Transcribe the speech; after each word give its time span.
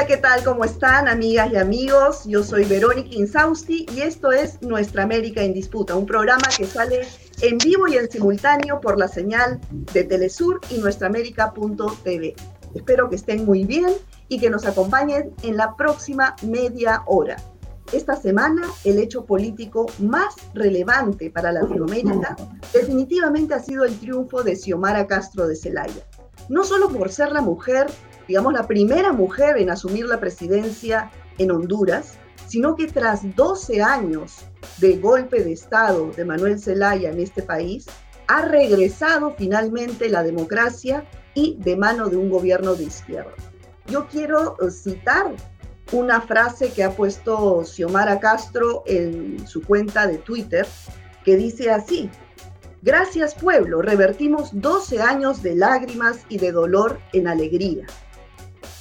Hola, 0.00 0.06
¿qué 0.06 0.16
tal? 0.16 0.42
¿Cómo 0.44 0.64
están, 0.64 1.08
amigas 1.08 1.52
y 1.52 1.56
amigos? 1.58 2.22
Yo 2.24 2.42
soy 2.42 2.64
Verónica 2.64 3.10
Insausti 3.12 3.84
y 3.94 4.00
esto 4.00 4.32
es 4.32 4.62
Nuestra 4.62 5.02
América 5.02 5.42
en 5.42 5.52
Disputa, 5.52 5.94
un 5.94 6.06
programa 6.06 6.48
que 6.56 6.64
sale 6.64 7.02
en 7.42 7.58
vivo 7.58 7.86
y 7.86 7.98
en 7.98 8.10
simultáneo 8.10 8.80
por 8.80 8.98
la 8.98 9.08
señal 9.08 9.60
de 9.92 10.04
Telesur 10.04 10.58
y 10.70 10.78
nuestraamérica.tv. 10.78 12.34
Espero 12.74 13.10
que 13.10 13.16
estén 13.16 13.44
muy 13.44 13.64
bien 13.64 13.92
y 14.28 14.40
que 14.40 14.48
nos 14.48 14.64
acompañen 14.64 15.34
en 15.42 15.58
la 15.58 15.76
próxima 15.76 16.34
media 16.44 17.02
hora. 17.04 17.36
Esta 17.92 18.16
semana, 18.16 18.62
el 18.84 18.98
hecho 18.98 19.26
político 19.26 19.84
más 19.98 20.34
relevante 20.54 21.30
para 21.30 21.52
Latinoamérica 21.52 22.36
definitivamente 22.72 23.52
ha 23.52 23.60
sido 23.60 23.84
el 23.84 23.98
triunfo 23.98 24.42
de 24.42 24.56
Xiomara 24.56 25.06
Castro 25.06 25.46
de 25.46 25.56
Celaya. 25.56 26.06
No 26.48 26.64
solo 26.64 26.88
por 26.88 27.10
ser 27.10 27.32
la 27.32 27.42
mujer 27.42 27.88
digamos, 28.30 28.52
la 28.52 28.68
primera 28.68 29.12
mujer 29.12 29.58
en 29.58 29.70
asumir 29.70 30.06
la 30.06 30.20
presidencia 30.20 31.10
en 31.38 31.50
Honduras, 31.50 32.12
sino 32.46 32.76
que 32.76 32.86
tras 32.86 33.22
12 33.34 33.82
años 33.82 34.44
de 34.78 34.98
golpe 34.98 35.42
de 35.42 35.50
Estado 35.50 36.12
de 36.12 36.24
Manuel 36.24 36.60
Zelaya 36.60 37.10
en 37.10 37.18
este 37.18 37.42
país, 37.42 37.86
ha 38.28 38.42
regresado 38.42 39.34
finalmente 39.36 40.08
la 40.08 40.22
democracia 40.22 41.04
y 41.34 41.56
de 41.58 41.74
mano 41.76 42.08
de 42.08 42.18
un 42.18 42.30
gobierno 42.30 42.76
de 42.76 42.84
izquierda. 42.84 43.34
Yo 43.88 44.06
quiero 44.06 44.56
eh, 44.60 44.70
citar 44.70 45.34
una 45.90 46.20
frase 46.20 46.70
que 46.70 46.84
ha 46.84 46.92
puesto 46.92 47.64
Xiomara 47.64 48.20
Castro 48.20 48.84
en 48.86 49.44
su 49.48 49.60
cuenta 49.64 50.06
de 50.06 50.18
Twitter, 50.18 50.68
que 51.24 51.36
dice 51.36 51.72
así, 51.72 52.08
Gracias 52.82 53.34
pueblo, 53.34 53.82
revertimos 53.82 54.48
12 54.54 55.02
años 55.02 55.42
de 55.42 55.54
lágrimas 55.54 56.20
y 56.30 56.38
de 56.38 56.50
dolor 56.50 56.98
en 57.12 57.28
alegría. 57.28 57.84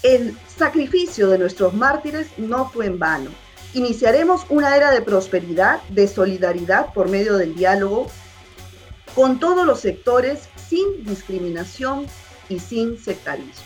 El 0.04 0.38
sacrificio 0.48 1.28
de 1.28 1.38
nuestros 1.38 1.74
mártires 1.74 2.28
no 2.38 2.70
fue 2.70 2.86
en 2.86 3.00
vano. 3.00 3.32
Iniciaremos 3.74 4.46
una 4.50 4.76
era 4.76 4.92
de 4.92 5.02
prosperidad, 5.02 5.82
de 5.90 6.08
solidaridad 6.08 6.94
por 6.94 7.10
medio 7.10 7.36
del 7.38 7.56
diálogo 7.56 8.08
con 9.14 9.40
todos 9.40 9.66
los 9.66 9.82
sectores 9.82 10.48
sin 10.56 11.04
discriminación 11.04 12.06
y 12.48 12.60
sin 12.60 12.98
sectarismo. 12.98 13.66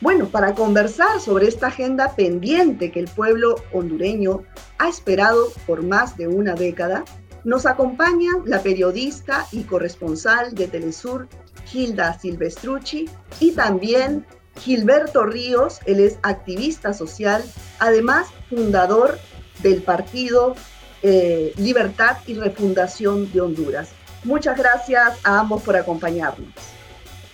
Bueno, 0.00 0.28
para 0.28 0.54
conversar 0.54 1.20
sobre 1.20 1.48
esta 1.48 1.68
agenda 1.68 2.14
pendiente 2.14 2.92
que 2.92 3.00
el 3.00 3.08
pueblo 3.08 3.56
hondureño 3.72 4.44
ha 4.78 4.88
esperado 4.88 5.50
por 5.66 5.82
más 5.82 6.16
de 6.16 6.28
una 6.28 6.54
década, 6.54 7.04
nos 7.44 7.66
acompañan 7.66 8.42
la 8.44 8.62
periodista 8.62 9.46
y 9.50 9.62
corresponsal 9.62 10.54
de 10.54 10.68
Telesur, 10.68 11.26
Gilda 11.64 12.18
Silvestrucci, 12.18 13.08
y 13.40 13.52
también 13.52 14.24
Gilberto 14.58 15.24
Ríos, 15.24 15.80
él 15.86 16.00
es 16.00 16.18
activista 16.22 16.92
social, 16.92 17.44
además 17.78 18.28
fundador 18.48 19.18
del 19.62 19.82
partido 19.82 20.54
eh, 21.02 21.52
Libertad 21.56 22.18
y 22.26 22.34
Refundación 22.34 23.30
de 23.32 23.40
Honduras. 23.40 23.90
Muchas 24.24 24.58
gracias 24.58 25.18
a 25.22 25.40
ambos 25.40 25.62
por 25.62 25.76
acompañarnos. 25.76 26.48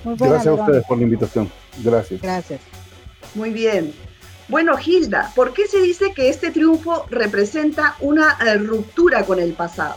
gracias 0.05 0.47
a 0.47 0.53
ustedes 0.55 0.85
por 0.87 0.99
la 0.99 1.05
invitación. 1.05 1.51
Gracias. 1.83 2.21
Gracias. 2.21 2.61
Muy 3.35 3.51
bien. 3.51 3.93
Bueno, 4.49 4.77
Gilda, 4.77 5.33
¿por 5.35 5.55
qué 5.55 5.67
se 5.67 5.81
dice 5.81 6.13
que 6.15 6.29
este 6.29 6.51
triunfo 6.51 7.07
representa 7.09 7.97
una 8.01 8.37
eh, 8.47 8.59
ruptura 8.59 9.25
con 9.25 9.41
el 9.41 9.55
pasado? 9.55 9.97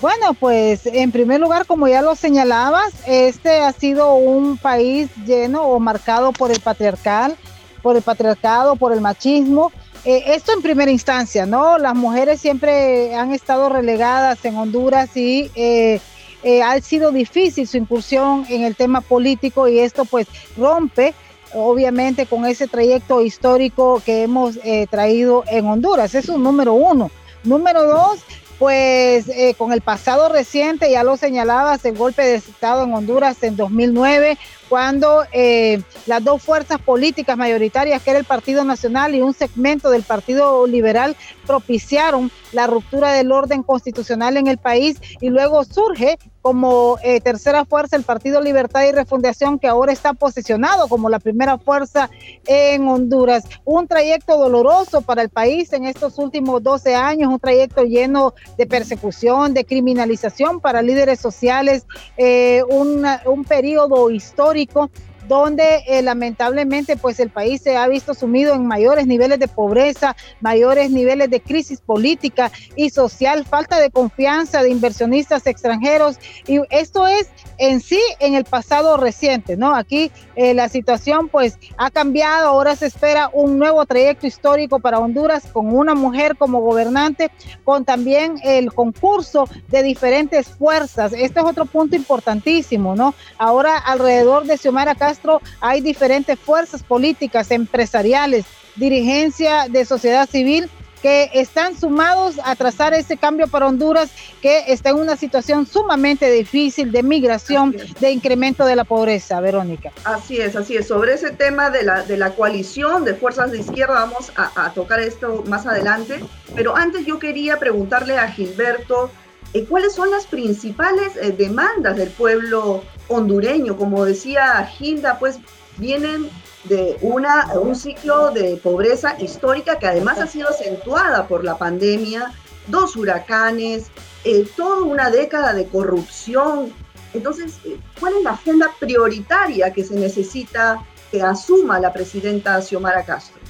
Bueno, 0.00 0.34
pues 0.34 0.84
en 0.84 1.10
primer 1.10 1.40
lugar, 1.40 1.64
como 1.64 1.88
ya 1.88 2.02
lo 2.02 2.14
señalabas, 2.14 2.92
este 3.06 3.60
ha 3.60 3.72
sido 3.72 4.14
un 4.14 4.58
país 4.58 5.08
lleno 5.24 5.62
o 5.62 5.80
marcado 5.80 6.32
por 6.32 6.50
el 6.50 6.60
patriarcal, 6.60 7.34
por 7.82 7.96
el 7.96 8.02
patriarcado, 8.02 8.76
por 8.76 8.92
el 8.92 9.00
machismo. 9.00 9.72
Eh, 10.04 10.34
esto 10.34 10.52
en 10.52 10.60
primera 10.60 10.90
instancia, 10.90 11.46
¿no? 11.46 11.78
Las 11.78 11.94
mujeres 11.94 12.40
siempre 12.40 13.14
han 13.14 13.32
estado 13.32 13.70
relegadas 13.70 14.44
en 14.44 14.56
Honduras 14.56 15.16
y 15.16 15.50
eh, 15.54 15.98
eh, 16.42 16.62
ha 16.62 16.78
sido 16.82 17.10
difícil 17.10 17.66
su 17.66 17.78
incursión 17.78 18.44
en 18.50 18.64
el 18.64 18.76
tema 18.76 19.00
político 19.00 19.66
y 19.66 19.78
esto 19.78 20.04
pues 20.04 20.26
rompe 20.58 21.14
obviamente 21.54 22.26
con 22.26 22.44
ese 22.44 22.68
trayecto 22.68 23.22
histórico 23.22 24.02
que 24.04 24.24
hemos 24.24 24.58
traído 24.90 25.42
en 25.46 25.66
Honduras. 25.66 26.14
Eso 26.14 26.32
es 26.32 26.36
un 26.36 26.42
número 26.42 26.74
uno. 26.74 27.10
Número 27.44 27.84
dos, 27.84 28.18
pues 28.58 29.28
eh, 29.28 29.54
con 29.56 29.72
el 29.72 29.80
pasado 29.80 30.28
reciente, 30.28 30.90
ya 30.90 31.02
lo 31.02 31.16
señalabas, 31.16 31.84
el 31.84 31.96
golpe 31.96 32.22
de 32.22 32.36
Estado 32.36 32.84
en 32.84 32.94
Honduras 32.94 33.42
en 33.42 33.56
2009, 33.56 34.38
cuando 34.68 35.24
eh, 35.32 35.80
las 36.06 36.22
dos 36.24 36.42
fuerzas 36.42 36.80
políticas 36.80 37.36
mayoritarias, 37.36 38.02
que 38.02 38.10
era 38.10 38.18
el 38.18 38.24
Partido 38.24 38.64
Nacional 38.64 39.14
y 39.14 39.20
un 39.20 39.34
segmento 39.34 39.90
del 39.90 40.02
Partido 40.02 40.66
Liberal, 40.66 41.16
propiciaron 41.46 42.30
la 42.52 42.66
ruptura 42.66 43.12
del 43.12 43.32
orden 43.32 43.62
constitucional 43.62 44.36
en 44.36 44.46
el 44.46 44.58
país 44.58 45.00
y 45.20 45.28
luego 45.28 45.64
surge 45.64 46.18
como 46.42 46.96
eh, 47.02 47.20
tercera 47.20 47.64
fuerza 47.64 47.96
el 47.96 48.04
Partido 48.04 48.40
Libertad 48.40 48.84
y 48.84 48.92
Refundación, 48.92 49.58
que 49.58 49.66
ahora 49.66 49.92
está 49.92 50.12
posicionado 50.12 50.88
como 50.88 51.08
la 51.08 51.18
primera 51.18 51.58
fuerza 51.58 52.08
en 52.46 52.86
Honduras. 52.86 53.44
Un 53.64 53.88
trayecto 53.88 54.38
doloroso 54.38 55.02
para 55.02 55.22
el 55.22 55.28
país 55.28 55.72
en 55.72 55.86
estos 55.86 56.18
últimos 56.18 56.62
12 56.62 56.94
años, 56.94 57.32
un 57.32 57.40
trayecto 57.40 57.82
lleno 57.82 58.32
de 58.56 58.66
persecución, 58.66 59.54
de 59.54 59.64
criminalización 59.64 60.60
para 60.60 60.82
líderes 60.82 61.18
sociales, 61.20 61.84
eh, 62.16 62.62
un 62.68 63.44
periodo 63.44 64.10
histórico 64.10 64.55
histórico 64.56 64.90
donde 65.28 65.82
eh, 65.86 66.02
lamentablemente 66.02 66.96
pues 66.96 67.20
el 67.20 67.30
país 67.30 67.62
se 67.62 67.76
ha 67.76 67.86
visto 67.88 68.14
sumido 68.14 68.54
en 68.54 68.66
mayores 68.66 69.06
niveles 69.06 69.38
de 69.38 69.48
pobreza, 69.48 70.16
mayores 70.40 70.90
niveles 70.90 71.30
de 71.30 71.40
crisis 71.40 71.80
política 71.80 72.50
y 72.74 72.90
social, 72.90 73.44
falta 73.44 73.78
de 73.80 73.90
confianza 73.90 74.62
de 74.62 74.70
inversionistas 74.70 75.46
extranjeros 75.46 76.18
y 76.46 76.60
esto 76.70 77.06
es 77.06 77.28
en 77.58 77.80
sí 77.80 78.00
en 78.20 78.34
el 78.34 78.44
pasado 78.44 78.96
reciente, 78.96 79.56
¿no? 79.56 79.74
Aquí 79.74 80.10
eh, 80.34 80.54
la 80.54 80.68
situación 80.68 81.28
pues 81.28 81.58
ha 81.76 81.90
cambiado, 81.90 82.48
ahora 82.48 82.76
se 82.76 82.86
espera 82.86 83.30
un 83.32 83.58
nuevo 83.58 83.84
trayecto 83.86 84.26
histórico 84.26 84.78
para 84.78 84.98
Honduras 84.98 85.44
con 85.52 85.74
una 85.74 85.94
mujer 85.94 86.36
como 86.36 86.60
gobernante, 86.60 87.30
con 87.64 87.84
también 87.84 88.36
el 88.42 88.72
concurso 88.72 89.48
de 89.68 89.82
diferentes 89.82 90.48
fuerzas. 90.48 91.12
Este 91.12 91.40
es 91.40 91.46
otro 91.46 91.64
punto 91.64 91.96
importantísimo, 91.96 92.94
¿no? 92.94 93.14
Ahora 93.38 93.78
alrededor 93.78 94.44
de 94.44 94.56
Xiomara 94.56 94.94
Castro 94.94 95.15
hay 95.60 95.80
diferentes 95.80 96.38
fuerzas 96.38 96.82
políticas, 96.82 97.50
empresariales, 97.50 98.44
dirigencia 98.76 99.68
de 99.68 99.84
sociedad 99.84 100.28
civil 100.28 100.70
que 101.02 101.30
están 101.34 101.78
sumados 101.78 102.40
a 102.44 102.56
trazar 102.56 102.94
ese 102.94 103.16
cambio 103.16 103.46
para 103.48 103.66
Honduras, 103.66 104.10
que 104.40 104.64
está 104.68 104.90
en 104.90 104.96
una 104.96 105.16
situación 105.16 105.66
sumamente 105.66 106.30
difícil 106.30 106.90
de 106.90 107.02
migración, 107.02 107.76
de 108.00 108.10
incremento 108.10 108.64
de 108.64 108.76
la 108.76 108.84
pobreza, 108.84 109.40
Verónica. 109.40 109.92
Así 110.04 110.40
es, 110.40 110.56
así 110.56 110.76
es. 110.76 110.88
Sobre 110.88 111.14
ese 111.14 111.30
tema 111.30 111.70
de 111.70 111.82
la, 111.84 112.02
de 112.02 112.16
la 112.16 112.30
coalición 112.30 113.04
de 113.04 113.14
fuerzas 113.14 113.52
de 113.52 113.58
izquierda 113.58 113.94
vamos 113.94 114.32
a, 114.36 114.72
tocar 114.72 115.00
esto 115.00 115.44
más 115.46 115.66
adelante, 115.66 116.24
pero 116.54 116.76
antes 116.76 117.06
yo 117.06 117.18
quería 117.18 117.58
preguntarle 117.58 118.18
a 118.18 118.28
Gilberto. 118.28 119.10
Eh, 119.54 119.64
¿Cuáles 119.64 119.94
son 119.94 120.10
las 120.10 120.26
principales 120.26 121.16
eh, 121.16 121.32
demandas 121.32 121.96
del 121.96 122.10
pueblo 122.10 122.82
hondureño? 123.08 123.76
Como 123.76 124.04
decía 124.04 124.64
Gilda, 124.66 125.18
pues 125.18 125.38
vienen 125.78 126.28
de 126.64 126.96
una, 127.00 127.52
un 127.54 127.74
ciclo 127.74 128.30
de 128.30 128.56
pobreza 128.56 129.16
histórica 129.20 129.78
que 129.78 129.86
además 129.86 130.18
ha 130.18 130.26
sido 130.26 130.48
acentuada 130.48 131.28
por 131.28 131.44
la 131.44 131.56
pandemia, 131.58 132.32
dos 132.66 132.96
huracanes, 132.96 133.86
eh, 134.24 134.48
toda 134.56 134.82
una 134.82 135.10
década 135.10 135.52
de 135.52 135.66
corrupción. 135.66 136.72
Entonces, 137.14 137.54
eh, 137.64 137.78
¿cuál 138.00 138.14
es 138.18 138.24
la 138.24 138.32
agenda 138.32 138.70
prioritaria 138.78 139.72
que 139.72 139.84
se 139.84 139.94
necesita 139.94 140.84
que 141.10 141.22
asuma 141.22 141.78
la 141.78 141.92
presidenta 141.92 142.60
Xiomara 142.60 143.04
Castro? 143.04 143.45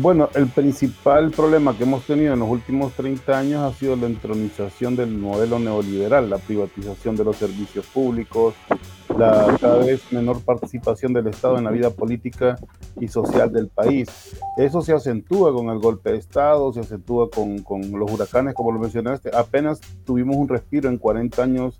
Bueno, 0.00 0.30
el 0.34 0.46
principal 0.46 1.32
problema 1.32 1.76
que 1.76 1.82
hemos 1.82 2.06
tenido 2.06 2.32
en 2.32 2.40
los 2.40 2.48
últimos 2.48 2.94
30 2.94 3.38
años 3.38 3.60
ha 3.60 3.78
sido 3.78 3.94
la 3.94 4.06
entronización 4.06 4.96
del 4.96 5.10
modelo 5.10 5.58
neoliberal, 5.58 6.30
la 6.30 6.38
privatización 6.38 7.14
de 7.14 7.24
los 7.24 7.36
servicios 7.36 7.84
públicos, 7.84 8.54
la 9.18 9.54
cada 9.60 9.84
vez 9.84 10.10
menor 10.10 10.40
participación 10.40 11.12
del 11.12 11.26
Estado 11.26 11.58
en 11.58 11.64
la 11.64 11.70
vida 11.70 11.90
política 11.90 12.56
y 12.98 13.08
social 13.08 13.52
del 13.52 13.68
país. 13.68 14.34
Eso 14.56 14.80
se 14.80 14.94
acentúa 14.94 15.52
con 15.52 15.68
el 15.68 15.78
golpe 15.78 16.12
de 16.12 16.18
Estado, 16.18 16.72
se 16.72 16.80
acentúa 16.80 17.28
con, 17.28 17.58
con 17.58 17.82
los 17.90 18.10
huracanes, 18.10 18.54
como 18.54 18.72
lo 18.72 18.78
mencionaste. 18.78 19.30
Apenas 19.36 19.78
tuvimos 20.06 20.36
un 20.36 20.48
respiro 20.48 20.88
en 20.88 20.96
40 20.96 21.42
años 21.42 21.78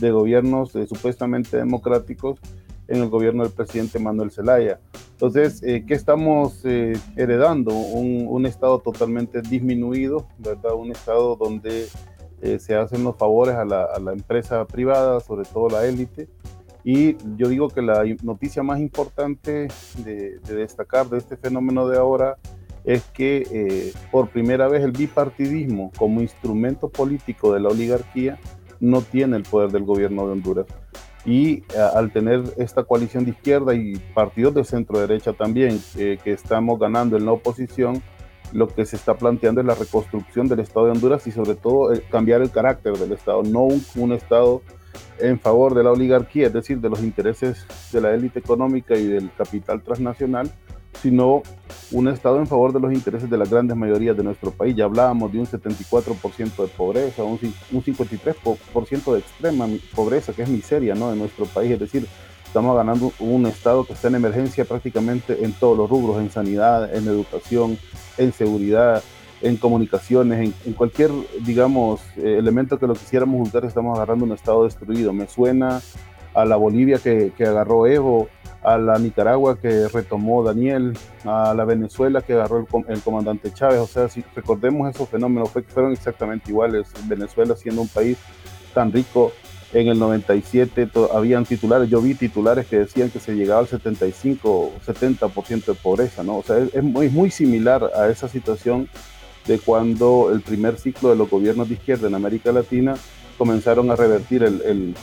de 0.00 0.10
gobiernos 0.10 0.72
supuestamente 0.72 1.56
democráticos 1.56 2.40
en 2.88 3.02
el 3.02 3.08
gobierno 3.08 3.42
del 3.42 3.52
presidente 3.52 3.98
Manuel 3.98 4.30
Zelaya. 4.30 4.80
Entonces, 5.12 5.62
eh, 5.62 5.84
¿qué 5.86 5.94
estamos 5.94 6.60
eh, 6.64 6.94
heredando? 7.16 7.74
Un, 7.74 8.26
un, 8.28 8.46
Estado 8.46 8.78
totalmente 8.80 9.40
disminuido, 9.42 10.26
¿verdad? 10.38 10.74
Un 10.74 10.92
Estado 10.92 11.36
donde 11.36 11.88
se 12.58 12.74
hacen 12.74 13.02
los 13.04 13.16
favores 13.16 13.54
a 13.54 13.64
la, 13.64 13.84
a 13.84 13.98
la 13.98 14.12
empresa 14.12 14.66
privada, 14.66 15.18
sobre 15.20 15.46
todo 15.46 15.70
la 15.70 15.86
élite, 15.86 16.28
Y 16.84 17.16
yo 17.38 17.48
digo 17.48 17.70
que 17.70 17.80
la 17.80 18.04
noticia 18.22 18.62
más 18.62 18.78
importante 18.80 19.68
de, 20.04 20.38
destacar 20.40 21.08
de 21.08 21.16
este 21.16 21.38
fenómeno 21.38 21.88
de 21.88 21.96
ahora 21.96 22.36
es 22.84 23.02
que 23.14 23.46
eh, 23.50 23.92
por 24.12 24.28
primera 24.28 24.68
vez 24.68 24.84
el 24.84 24.92
bipartidismo 24.92 25.90
como 25.96 26.20
instrumento 26.20 26.90
político 26.90 27.54
de 27.54 27.60
la 27.60 27.70
oligarquía 27.70 28.38
no 28.80 29.00
tiene 29.00 29.38
el 29.38 29.44
poder 29.44 29.70
del 29.70 29.84
gobierno 29.84 30.26
de 30.26 30.32
Honduras. 30.32 30.66
Y 31.24 31.54
eh, 31.54 31.64
al 31.94 32.12
tener 32.12 32.42
esta 32.58 32.84
coalición 32.84 33.24
de 33.24 33.30
izquierda 33.30 33.74
y 33.74 33.96
partidos 34.14 34.54
de 34.54 34.64
centro 34.64 34.98
derecha 34.98 35.32
también 35.32 35.80
eh, 35.96 36.18
que 36.22 36.32
estamos 36.32 36.78
ganando 36.78 37.16
en 37.16 37.24
la 37.24 37.32
oposición, 37.32 38.02
lo 38.52 38.68
que 38.68 38.84
se 38.84 38.96
está 38.96 39.14
planteando 39.14 39.60
es 39.60 39.66
la 39.66 39.74
reconstrucción 39.74 40.48
del 40.48 40.60
Estado 40.60 40.86
de 40.86 40.92
Honduras 40.92 41.26
y 41.26 41.32
sobre 41.32 41.54
todo 41.54 41.92
cambiar 42.10 42.42
el 42.42 42.50
carácter 42.50 42.96
del 42.96 43.12
Estado, 43.12 43.42
no 43.42 43.62
un, 43.62 44.12
Estado 44.12 44.62
en 45.18 45.40
favor 45.40 45.74
de 45.74 45.82
la 45.82 45.92
oligarquía, 45.92 46.48
es 46.48 46.52
decir, 46.52 46.78
de 46.78 46.88
los 46.88 47.02
intereses 47.02 47.66
de 47.90 48.00
la 48.00 48.14
élite 48.14 48.38
económica 48.38 48.94
y 48.96 49.06
del 49.06 49.32
capital 49.34 49.82
transnacional, 49.82 50.52
sino 51.00 51.42
un 51.92 52.08
Estado 52.08 52.38
en 52.38 52.46
favor 52.46 52.72
de 52.72 52.80
los 52.80 52.92
intereses 52.92 53.28
de 53.28 53.38
las 53.38 53.50
grandes 53.50 53.76
mayorías 53.76 54.16
de 54.16 54.24
nuestro 54.24 54.50
país. 54.50 54.74
Ya 54.74 54.84
hablábamos 54.84 55.32
de 55.32 55.38
un 55.38 55.46
74% 55.46 56.56
de 56.56 56.68
pobreza, 56.68 57.22
un, 57.22 57.38
un 57.72 57.82
53% 57.82 59.12
de 59.12 59.18
extrema 59.18 59.68
pobreza, 59.94 60.32
que 60.32 60.42
es 60.42 60.48
miseria 60.48 60.94
¿no? 60.94 61.10
de 61.10 61.16
nuestro 61.16 61.46
país, 61.46 61.72
es 61.72 61.80
decir, 61.80 62.06
estamos 62.46 62.76
ganando 62.76 63.12
un 63.18 63.46
Estado 63.46 63.84
que 63.84 63.94
está 63.94 64.08
en 64.08 64.14
emergencia 64.14 64.64
prácticamente 64.64 65.44
en 65.44 65.52
todos 65.52 65.76
los 65.76 65.90
rubros, 65.90 66.20
en 66.20 66.30
sanidad, 66.30 66.94
en 66.94 67.06
educación, 67.08 67.78
en 68.16 68.32
seguridad, 68.32 69.02
en 69.42 69.56
comunicaciones, 69.56 70.54
en, 70.64 70.72
cualquier, 70.72 71.10
digamos, 71.40 72.00
eh, 72.16 72.36
elemento 72.38 72.78
que 72.78 72.86
lo 72.86 72.94
quisiéramos 72.94 73.40
juzgar, 73.40 73.64
estamos 73.64 73.96
agarrando 73.96 74.24
un 74.24 74.32
Estado 74.32 74.64
destruido. 74.64 75.12
Me 75.12 75.26
suena 75.26 75.82
a 76.32 76.44
la 76.44 76.56
Bolivia 76.56 76.98
que, 76.98 77.32
que 77.36 77.44
agarró 77.44 77.86
Evo, 77.86 78.28
a 78.64 78.78
la 78.78 78.98
Nicaragua 78.98 79.58
que 79.60 79.88
retomó 79.88 80.42
Daniel, 80.42 80.96
a 81.24 81.54
la 81.54 81.64
Venezuela 81.64 82.22
que 82.22 82.32
agarró 82.32 82.58
el, 82.58 82.84
el, 82.88 83.00
comandante 83.02 83.52
Chávez. 83.52 83.78
O 83.78 83.86
sea, 83.86 84.08
si 84.08 84.24
recordemos 84.34 84.92
esos 84.92 85.08
fenómenos, 85.08 85.50
fue, 85.50 85.62
fueron 85.62 85.92
exactamente 85.92 86.50
iguales. 86.50 86.88
Venezuela 87.06 87.54
siendo 87.56 87.82
un 87.82 87.88
país 87.88 88.18
tan 88.72 88.90
rico 88.90 89.32
en 89.74 89.88
el 89.88 89.98
97 89.98 90.88
habían 91.12 91.44
titulares, 91.44 91.90
yo 91.90 92.00
vi 92.00 92.14
titulares 92.14 92.66
que 92.66 92.78
decían 92.78 93.10
que 93.10 93.18
se 93.18 93.34
llegaba 93.34 93.60
al 93.60 93.66
75 93.66 94.50
o 94.50 94.72
70% 94.86 95.64
de 95.64 95.74
pobreza, 95.74 96.22
¿no? 96.22 96.38
O 96.38 96.42
sea, 96.42 96.58
es, 96.58 96.82
muy, 96.82 97.08
muy 97.08 97.30
similar 97.30 97.90
a 97.94 98.08
esa 98.08 98.28
situación 98.28 98.88
de 99.46 99.58
cuando 99.58 100.30
el 100.32 100.40
primer 100.40 100.78
ciclo 100.78 101.10
de 101.10 101.16
los 101.16 101.28
gobiernos 101.28 101.68
de 101.68 101.74
izquierda 101.74 102.06
en 102.06 102.14
América 102.14 102.52
Latina 102.52 102.94
comenzaron 103.36 103.90
a 103.90 103.96
revertir 103.96 104.44
el, 104.44 104.62
el, 104.62 104.94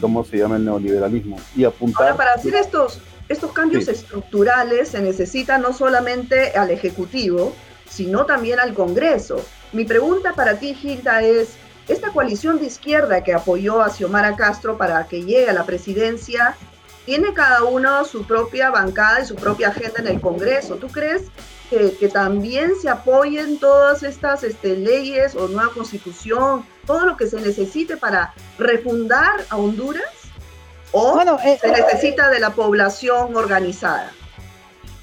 ¿cómo 0.00 0.24
se 0.24 0.38
llama?, 0.38 0.56
el 0.56 0.64
neoliberalismo 0.64 1.38
y 1.54 1.64
apuntar... 1.64 2.02
Ahora, 2.04 2.16
para 2.16 2.32
hacer 2.34 2.54
estos, 2.54 3.00
estos 3.28 3.52
cambios 3.52 3.88
estructurales 3.88 4.88
se 4.88 5.00
necesita 5.00 5.58
no 5.58 5.72
solamente 5.72 6.50
al 6.52 6.70
Ejecutivo, 6.70 7.54
sino 7.88 8.26
también 8.26 8.60
al 8.60 8.74
Congreso. 8.74 9.44
Mi 9.72 9.84
pregunta 9.84 10.32
para 10.34 10.58
ti, 10.58 10.74
Gilda, 10.74 11.22
es 11.22 11.54
esta 11.88 12.10
coalición 12.10 12.58
de 12.58 12.66
izquierda 12.66 13.22
que 13.22 13.34
apoyó 13.34 13.80
a 13.80 13.90
Xiomara 13.90 14.36
Castro 14.36 14.76
para 14.76 15.06
que 15.06 15.22
llegue 15.22 15.48
a 15.48 15.52
la 15.52 15.64
presidencia, 15.64 16.56
tiene 17.04 17.32
cada 17.32 17.62
uno 17.62 18.04
su 18.04 18.26
propia 18.26 18.70
bancada 18.70 19.20
y 19.20 19.26
su 19.26 19.36
propia 19.36 19.68
agenda 19.68 20.00
en 20.00 20.08
el 20.08 20.20
Congreso. 20.20 20.76
¿Tú 20.76 20.88
crees 20.88 21.22
que, 21.70 22.08
también 22.08 22.72
se 22.80 22.88
apoyen 22.88 23.58
todas 23.58 24.02
estas 24.02 24.44
este, 24.44 24.76
leyes 24.76 25.34
o 25.34 25.48
nueva 25.48 25.72
constitución, 25.72 26.64
todo 26.86 27.06
lo 27.06 27.16
que 27.16 27.26
se 27.26 27.40
necesite 27.40 27.96
para 27.96 28.32
refundar 28.58 29.44
a 29.50 29.56
Honduras? 29.56 30.04
¿O 30.92 31.20
eh, 31.20 31.58
se 31.60 31.70
necesita 31.70 32.30
de 32.30 32.40
la 32.40 32.50
población 32.50 33.36
organizada? 33.36 34.12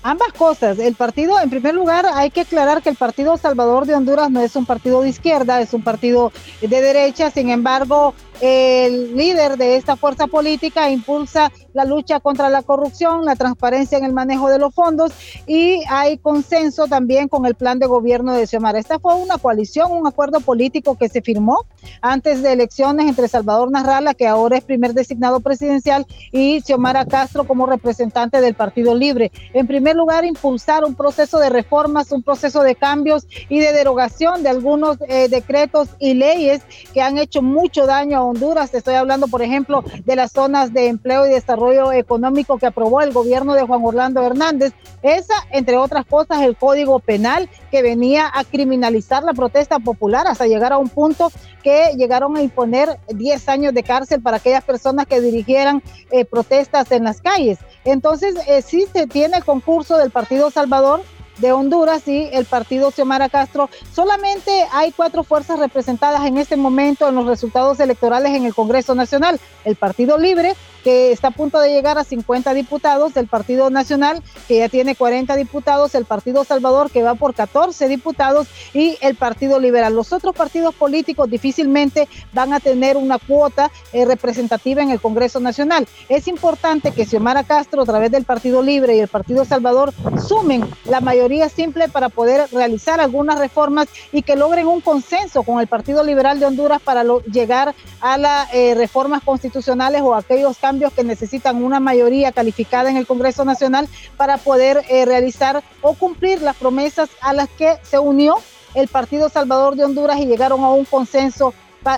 Ambas 0.01 0.33
cosas. 0.33 0.80
El 0.80 0.95
partido, 0.95 1.39
en 1.39 1.50
primer 1.50 1.74
lugar, 1.74 2.06
hay 2.13 2.30
que 2.30 2.41
aclarar 2.41 2.81
que 2.81 2.89
el 2.89 2.97
Partido 2.97 3.38
Salvador 3.38 3.85
de 3.85 3.95
Honduras 3.95 4.30
no 4.30 4.41
es 4.41 4.56
un 4.57 4.65
partido 4.65 5.01
de 5.01 5.09
izquierda, 5.09 5.62
es 5.62 5.74
un 5.74 5.81
partido 5.81 6.33
de 6.59 6.81
derecha. 6.81 7.31
Sin 7.31 7.50
embargo, 7.50 8.13
el 8.41 9.15
líder 9.15 9.57
de 9.57 9.77
esta 9.77 9.95
fuerza 9.95 10.27
política 10.27 10.89
impulsa 10.89 11.51
la 11.74 11.85
lucha 11.85 12.19
contra 12.19 12.50
la 12.50 12.62
corrupción, 12.62 13.25
la 13.25 13.35
transparencia 13.35 13.97
en 13.97 14.06
el 14.06 14.13
manejo 14.13 14.50
de 14.50 14.59
los 14.59 14.74
fondos 14.74 15.12
y 15.47 15.81
hay 15.89 16.18
consenso 16.18 16.88
también 16.88 17.27
con 17.27 17.45
el 17.45 17.56
plan 17.56 17.80
de 17.80 17.88
gobierno 17.88 18.33
de 18.33 18.47
Xiomara. 18.47 18.80
Esta 18.80 19.00
fue 19.00 19.15
una 19.15 19.38
coalición, 19.38 19.91
un 19.91 20.07
acuerdo 20.07 20.39
político 20.39 20.97
que 20.97 21.09
se 21.09 21.21
firmó 21.21 21.65
antes 22.01 22.41
de 22.41 22.53
elecciones 22.53 23.07
entre 23.07 23.27
Salvador 23.27 23.71
Narrala, 23.71 24.13
que 24.13 24.27
ahora 24.27 24.57
es 24.57 24.63
primer 24.63 24.94
designado 24.94 25.39
presidencial, 25.39 26.06
y 26.31 26.62
Xiomara 26.62 27.06
Castro 27.06 27.45
como 27.45 27.65
representante 27.65 28.41
del 28.41 28.53
Partido 28.53 28.95
Libre. 28.95 29.31
En 29.53 29.68
primer 29.68 29.95
lugar, 29.95 30.25
impulsar 30.25 30.83
un 30.83 30.95
proceso 30.95 31.39
de 31.39 31.50
reformas, 31.50 32.12
un 32.12 32.24
proceso 32.24 32.62
de 32.63 32.75
cambios 32.75 33.27
y 33.50 33.59
de 33.59 33.74
derogación 33.74 34.44
de 34.44 34.50
algunos 34.50 34.97
eh, 35.07 35.27
decretos 35.29 35.89
y 36.00 36.13
leyes 36.13 36.62
que 36.94 37.01
han 37.01 37.18
hecho 37.18 37.41
mucho 37.41 37.86
daño 37.86 38.19
a 38.19 38.24
Honduras. 38.33 38.74
Estoy 38.74 38.95
hablando, 38.95 39.27
por 39.27 39.41
ejemplo, 39.41 39.83
de 40.06 40.15
las 40.15 40.31
zonas 40.31 40.74
de 40.74 40.88
empleo 40.88 41.25
y 41.27 41.30
desarrollo 41.30 41.91
económico 41.91 42.57
que 42.57 42.65
aprobó 42.65 43.01
el 43.01 43.13
gobierno 43.13 43.53
de 43.53 43.62
Juan 43.62 43.81
Orlando 43.83 44.25
Hernández. 44.25 44.74
Esa, 45.03 45.35
entre 45.51 45.77
otras 45.77 46.06
cosas, 46.06 46.41
el 46.41 46.57
código 46.57 47.00
penal 47.00 47.50
que 47.69 47.81
venía 47.81 48.30
a 48.33 48.44
criminalizar 48.44 49.24
la 49.24 49.33
protesta 49.33 49.80
popular 49.80 50.27
hasta 50.27 50.47
llegar 50.47 50.74
a 50.74 50.77
un 50.77 50.89
punto 50.89 51.31
que 51.62 51.94
llegaron 51.95 52.35
a 52.35 52.41
imponer 52.41 53.00
10 53.07 53.50
años 53.50 53.74
de 53.74 53.83
cárcel 53.83 54.21
para 54.21 54.38
aquellas 54.38 54.63
personas 54.63 55.06
que 55.06 55.21
dirigieran 55.21 55.83
eh, 56.12 56.25
protestas 56.25 56.91
en 56.91 57.03
las 57.03 57.21
calles. 57.21 57.59
Entonces, 57.86 58.36
eh, 58.47 58.62
sí 58.62 58.86
se 58.91 59.07
tiene 59.07 59.38
el 59.38 59.45
concurso 59.45 59.97
del 59.97 60.12
Partido 60.12 60.50
Salvador 60.50 61.01
de 61.38 61.51
Honduras 61.51 62.07
y 62.07 62.30
el 62.31 62.45
partido 62.45 62.91
Xiomara 62.91 63.30
Castro. 63.30 63.69
Solamente 63.94 64.65
hay 64.71 64.91
cuatro 64.91 65.24
fuerzas 65.24 65.59
representadas 65.59 66.25
en 66.25 66.38
este 66.38 66.56
momento 66.56 67.07
en 67.07 67.15
los 67.15 67.25
resultados 67.25 67.80
electorales 67.80 68.35
en 68.35 68.45
el 68.45 68.53
Congreso 68.53 68.95
Nacional. 68.95 69.39
El 69.65 69.75
Partido 69.75 70.18
Libre, 70.18 70.56
que 70.83 71.12
está 71.12 71.30
a 71.30 71.31
punto 71.31 71.59
de 71.59 71.69
llegar 71.69 71.97
a 71.97 72.03
50 72.03 72.53
diputados, 72.53 73.13
del 73.13 73.27
Partido 73.27 73.69
Nacional, 73.69 74.21
que 74.47 74.57
ya 74.57 74.69
tiene 74.69 74.95
40 74.95 75.35
diputados, 75.35 75.95
el 75.95 76.06
Partido 76.06 76.44
Salvador, 76.44 76.91
que 76.91 77.03
va 77.03 77.15
por 77.15 77.33
14 77.33 77.88
diputados, 77.88 78.47
y 78.74 78.97
el 79.01 79.15
Partido 79.15 79.59
Liberal. 79.59 79.95
Los 79.95 80.13
otros 80.13 80.35
partidos 80.35 80.75
políticos 80.75 81.30
difícilmente 81.30 82.07
van 82.33 82.53
a 82.53 82.59
tener 82.59 82.97
una 82.97 83.19
cuota 83.19 83.71
eh, 83.91 84.06
representativa 84.06 84.81
en 84.81 84.89
el 84.89 85.00
Congreso 85.00 85.39
Nacional. 85.39 85.88
Es 86.09 86.27
importante 86.27 86.91
que 86.91 87.06
Xiomara 87.06 87.43
Castro, 87.43 87.84
a 87.84 87.86
través 87.86 88.12
del 88.12 88.25
Partido 88.25 88.62
Libre 88.62 88.96
y 88.96 89.00
el 89.00 89.08
Partido 89.08 89.46
Salvador, 89.46 89.93
sumen 90.27 90.67
la 90.86 91.01
mayoría 91.01 91.50
simple 91.50 91.88
para 91.88 92.10
poder 92.10 92.48
realizar 92.51 93.00
algunas 93.00 93.39
reformas 93.39 93.88
y 94.12 94.22
que 94.22 94.36
logren 94.36 94.67
un 94.67 94.81
consenso 94.81 95.43
con 95.43 95.60
el 95.60 95.67
Partido 95.67 96.03
Liberal 96.03 96.39
de 96.39 96.46
Honduras 96.46 96.81
para 96.81 97.03
llegar 97.31 97.74
a 98.01 98.17
las 98.17 98.53
eh, 98.53 98.74
reformas 98.75 99.24
constitucionales 99.24 100.01
o 100.01 100.15
aquellos 100.15 100.58
cambios 100.58 100.73
que 100.96 101.03
necesitan 101.03 101.63
una 101.63 101.80
mayoría 101.80 102.32
calificada 102.32 102.89
en 102.89 102.98
el 102.98 103.08
Congreso 103.08 103.46
Nacional 103.46 103.88
para 104.18 104.38
poder 104.38 104.84
eh, 104.89 105.06
realizar 105.06 105.63
o 105.82 105.94
cumplir 105.94 106.42
las 106.42 106.56
promesas 106.56 107.10
a 107.22 107.34
las 107.34 107.50
que 107.50 107.77
se 107.84 108.00
unió 108.00 108.38
el 108.74 108.88
Partido 108.88 109.30
Salvador 109.30 109.75
de 109.75 109.86
Honduras 109.86 110.20
y 110.20 110.25
llegaron 110.25 110.63
a 110.63 110.70
un 110.70 110.86
consenso 110.86 111.53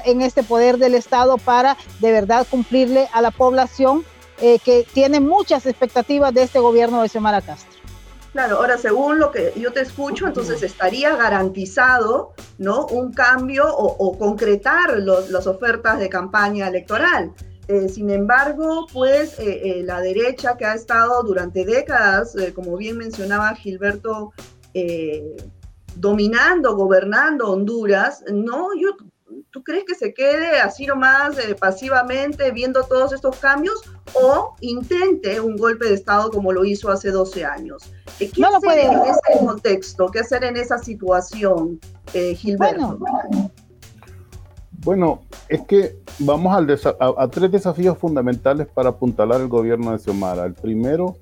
en 0.05 0.22
este 0.22 0.44
poder 0.44 0.77
del 0.77 0.96
Estado 0.96 1.38
para 1.38 1.77
de 2.00 2.12
verdad 2.12 2.48
cumplirle 2.50 3.08
a 3.13 3.22
la 3.22 3.32
población 3.32 4.03
eh, 4.41 4.60
que 4.60 4.86
tiene 4.94 5.20
muchas 5.20 5.65
expectativas 5.65 6.34
de 6.34 6.44
este 6.44 6.60
gobierno 6.60 7.01
de 7.01 7.10
Xiomara 7.10 7.41
Castro. 7.41 7.75
Claro, 8.34 8.58
ahora 8.58 8.77
según 8.77 9.17
lo 9.17 9.32
que 9.32 9.53
yo 9.55 9.72
te 9.72 9.79
escucho, 9.79 10.27
entonces 10.27 10.62
estaría 10.62 11.15
garantizado 11.15 12.34
¿no? 12.58 12.86
un 12.88 13.13
cambio 13.13 13.65
o, 13.74 14.17
concretar 14.17 14.98
las 14.98 15.48
ofertas 15.48 16.00
de 16.00 16.10
campaña 16.10 16.67
electoral. 16.67 17.32
Eh, 17.67 17.89
sin 17.89 18.12
embargo, 18.12 18.86
pues 18.93 19.39
eh, 19.39 19.79
eh, 19.79 19.84
la 19.84 20.00
derecha 20.00 20.55
que 20.55 20.65
ha 20.65 20.75
estado 20.75 21.24
durante 21.24 21.65
décadas, 21.65 22.36
como 22.53 22.77
bien 22.77 22.98
mencionaba 22.98 23.55
Gilberto, 23.55 24.34
dominando, 25.95 26.75
gobernando 26.75 27.50
Honduras, 27.50 28.24
no, 28.29 28.69
yo, 28.77 28.89
¿tú 29.51 29.63
crees 29.63 29.86
que 29.86 29.95
se 29.95 30.13
quede 30.13 30.60
así 30.60 30.86
nomás 30.86 31.38
pasivamente 31.60 32.51
viendo 32.51 32.84
todos 32.84 33.13
estos 33.13 33.38
cambios 33.38 33.81
o 34.13 34.53
intente 34.60 35.39
un 35.39 35.55
golpe 35.55 35.88
de 35.88 35.93
Estado 35.93 36.29
como 36.29 36.51
lo 36.51 36.65
hizo 36.65 36.91
hace 36.91 37.10
12 37.10 37.45
años? 37.45 37.89
¿Qué 38.19 38.25
hacer 38.43 38.79
en 38.79 39.00
ese 39.05 39.45
contexto? 39.45 40.07
¿Qué 40.07 40.19
hacer 40.19 40.43
en 40.43 40.57
esa 40.57 40.77
situación, 40.77 41.79
Gilberto? 42.12 42.98
Bueno, 42.98 43.51
es 45.50 45.62
que 45.62 45.96
vamos 46.20 46.56
a, 46.56 47.27
tres 47.30 47.51
desafíos 47.51 47.98
fundamentales 47.98 48.68
para 48.68 48.89
apuntalar 48.89 49.42
el 49.42 49.48
gobierno 49.48 49.92
de 49.92 50.00
Xiomara. 50.00 50.46
El 50.46 50.54
primero, 50.54 51.18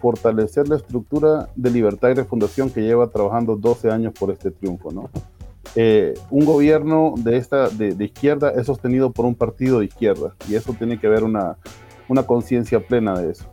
fortalecer 0.00 0.68
la 0.68 0.76
estructura 0.76 1.48
de 1.56 1.70
libertad 1.70 2.10
y 2.10 2.14
refundación 2.14 2.70
que 2.70 2.82
lleva 2.82 3.08
trabajando 3.08 3.56
12 3.56 3.90
años 3.90 4.12
por 4.18 4.30
este 4.30 4.50
triunfo. 4.50 4.90
Eh, 5.74 6.14
un 6.30 6.44
gobierno 6.44 7.14
de, 7.16 7.36
esta, 7.36 7.68
de, 7.68 8.04
izquierda 8.04 8.50
es 8.50 8.66
sostenido 8.66 9.10
por 9.10 9.26
un 9.26 9.34
partido 9.34 9.80
de 9.80 9.86
izquierda 9.86 10.34
y 10.48 10.54
eso 10.54 10.72
tiene 10.72 10.98
que 10.98 11.06
haber 11.08 11.24
una, 11.24 11.56
una 12.08 12.22
conciencia 12.22 12.80
plena 12.80 13.18
de 13.18 13.32
eso. 13.32 13.44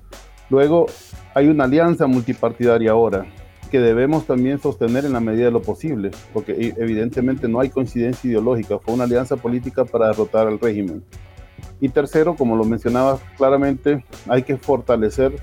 Luego, 0.49 0.85
hay 1.33 1.47
una 1.47 1.63
alianza 1.63 2.05
multipartidaria 2.07 2.91
ahora 2.91 3.25
que 3.75 3.81
debemos 3.81 4.25
también 4.25 4.57
sostener 4.57 5.03
en 5.03 5.11
la 5.11 5.19
medida 5.19 5.47
de 5.47 5.51
lo 5.51 5.61
posible, 5.61 6.11
porque 6.31 6.53
e, 6.53 6.73
evidentemente 6.77 7.49
no 7.49 7.59
hay 7.59 7.69
coincidencia 7.69 8.25
ideológica, 8.25 8.79
fue 8.79 8.93
una 8.93 9.03
alianza 9.03 9.35
política 9.35 9.83
para 9.83 10.07
derrotar 10.07 10.47
al 10.47 10.61
régimen. 10.61 11.03
Y 11.81 11.89
tercero, 11.89 12.37
como 12.37 12.55
lo 12.55 12.63
mencionaba 12.63 13.19
claramente, 13.35 14.05
hay 14.29 14.43
que 14.43 14.55
fortalecer 14.55 15.33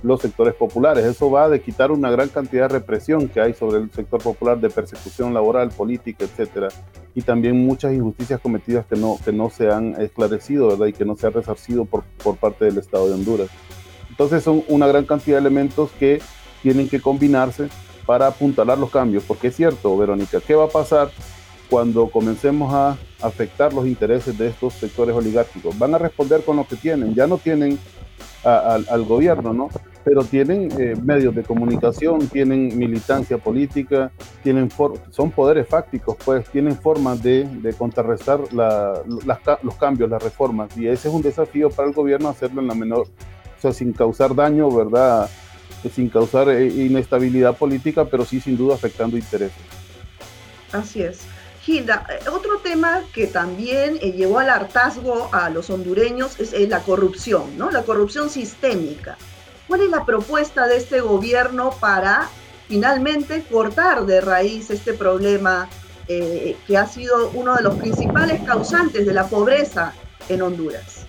los 0.00 0.20
sectores 0.20 0.54
populares. 0.54 1.04
Eso 1.04 1.28
va 1.28 1.48
de 1.48 1.60
quitar 1.60 1.90
una 1.90 2.08
gran 2.08 2.28
cantidad 2.28 2.68
de 2.68 2.78
represión 2.78 3.28
que 3.28 3.40
hay 3.40 3.52
sobre 3.52 3.78
el 3.78 3.90
sector 3.90 4.22
popular 4.22 4.60
de 4.60 4.70
persecución 4.70 5.34
laboral, 5.34 5.70
política, 5.70 6.24
etcétera, 6.24 6.68
y 7.16 7.22
también 7.22 7.66
muchas 7.66 7.94
injusticias 7.94 8.38
cometidas 8.38 8.86
que 8.86 8.94
no, 8.94 9.18
que 9.24 9.32
no 9.32 9.50
se 9.50 9.72
han 9.72 10.00
esclarecido, 10.00 10.68
¿verdad? 10.68 10.86
Y 10.86 10.92
que 10.92 11.04
no 11.04 11.16
se 11.16 11.26
han 11.26 11.32
resarcido 11.32 11.84
por, 11.84 12.04
por 12.22 12.36
parte 12.36 12.64
del 12.64 12.78
Estado 12.78 13.08
de 13.08 13.14
Honduras. 13.14 13.48
Entonces 14.08 14.44
son 14.44 14.62
una 14.68 14.86
gran 14.86 15.04
cantidad 15.04 15.38
de 15.38 15.40
elementos 15.40 15.90
que 15.98 16.20
tienen 16.62 16.88
que 16.88 17.00
combinarse 17.00 17.68
para 18.06 18.26
apuntalar 18.26 18.78
los 18.78 18.90
cambios, 18.90 19.24
porque 19.24 19.48
es 19.48 19.56
cierto, 19.56 19.96
Verónica, 19.96 20.40
¿qué 20.40 20.54
va 20.54 20.64
a 20.64 20.68
pasar 20.68 21.10
cuando 21.70 22.10
comencemos 22.10 22.72
a 22.74 22.98
afectar 23.20 23.72
los 23.72 23.86
intereses 23.86 24.36
de 24.36 24.48
estos 24.48 24.74
sectores 24.74 25.14
oligárquicos? 25.14 25.78
Van 25.78 25.94
a 25.94 25.98
responder 25.98 26.44
con 26.44 26.56
lo 26.56 26.66
que 26.66 26.76
tienen, 26.76 27.14
ya 27.14 27.26
no 27.26 27.38
tienen 27.38 27.78
al 28.44 29.04
gobierno, 29.04 29.52
¿no? 29.52 29.68
Pero 30.04 30.24
tienen 30.24 30.68
eh, 30.80 30.96
medios 31.00 31.32
de 31.32 31.44
comunicación, 31.44 32.26
tienen 32.26 32.76
militancia 32.76 33.38
política, 33.38 34.10
tienen 34.42 34.68
son 35.10 35.30
poderes 35.30 35.68
fácticos, 35.68 36.16
pues 36.24 36.48
tienen 36.50 36.76
formas 36.76 37.22
de, 37.22 37.44
de 37.44 37.72
contrarrestar 37.72 38.40
los 38.52 39.74
cambios, 39.78 40.10
las 40.10 40.20
reformas, 40.20 40.76
y 40.76 40.88
ese 40.88 41.06
es 41.06 41.14
un 41.14 41.22
desafío 41.22 41.70
para 41.70 41.88
el 41.88 41.94
gobierno 41.94 42.28
hacerlo 42.28 42.60
en 42.60 42.66
la 42.66 42.74
menor, 42.74 43.02
o 43.02 43.60
sea, 43.60 43.72
sin 43.72 43.92
causar 43.92 44.34
daño, 44.34 44.68
¿verdad? 44.72 45.30
Sin 45.90 46.08
causar 46.08 46.48
eh, 46.48 46.66
inestabilidad 46.66 47.56
política, 47.56 48.04
pero 48.04 48.24
sí 48.24 48.40
sin 48.40 48.56
duda 48.56 48.74
afectando 48.74 49.16
intereses. 49.16 49.56
Así 50.72 51.02
es. 51.02 51.20
Gilda, 51.62 52.06
eh, 52.10 52.28
otro 52.28 52.58
tema 52.58 53.02
que 53.12 53.26
también 53.26 53.98
eh, 54.00 54.12
llevó 54.12 54.38
al 54.38 54.50
hartazgo 54.50 55.28
a 55.32 55.50
los 55.50 55.70
hondureños 55.70 56.40
es 56.40 56.52
la 56.68 56.80
corrupción, 56.80 57.56
¿no? 57.56 57.70
La 57.70 57.82
corrupción 57.82 58.30
sistémica. 58.30 59.16
¿Cuál 59.68 59.82
es 59.82 59.90
la 59.90 60.04
propuesta 60.04 60.66
de 60.66 60.76
este 60.76 61.00
gobierno 61.00 61.70
para 61.80 62.28
finalmente 62.68 63.42
cortar 63.50 64.06
de 64.06 64.20
raíz 64.20 64.70
este 64.70 64.92
problema 64.92 65.68
que 66.08 66.76
ha 66.76 66.86
sido 66.86 67.30
uno 67.30 67.54
de 67.54 67.62
los 67.62 67.76
principales 67.76 68.42
causantes 68.42 69.06
de 69.06 69.14
la 69.14 69.28
pobreza 69.28 69.94
en 70.28 70.42
Honduras? 70.42 71.01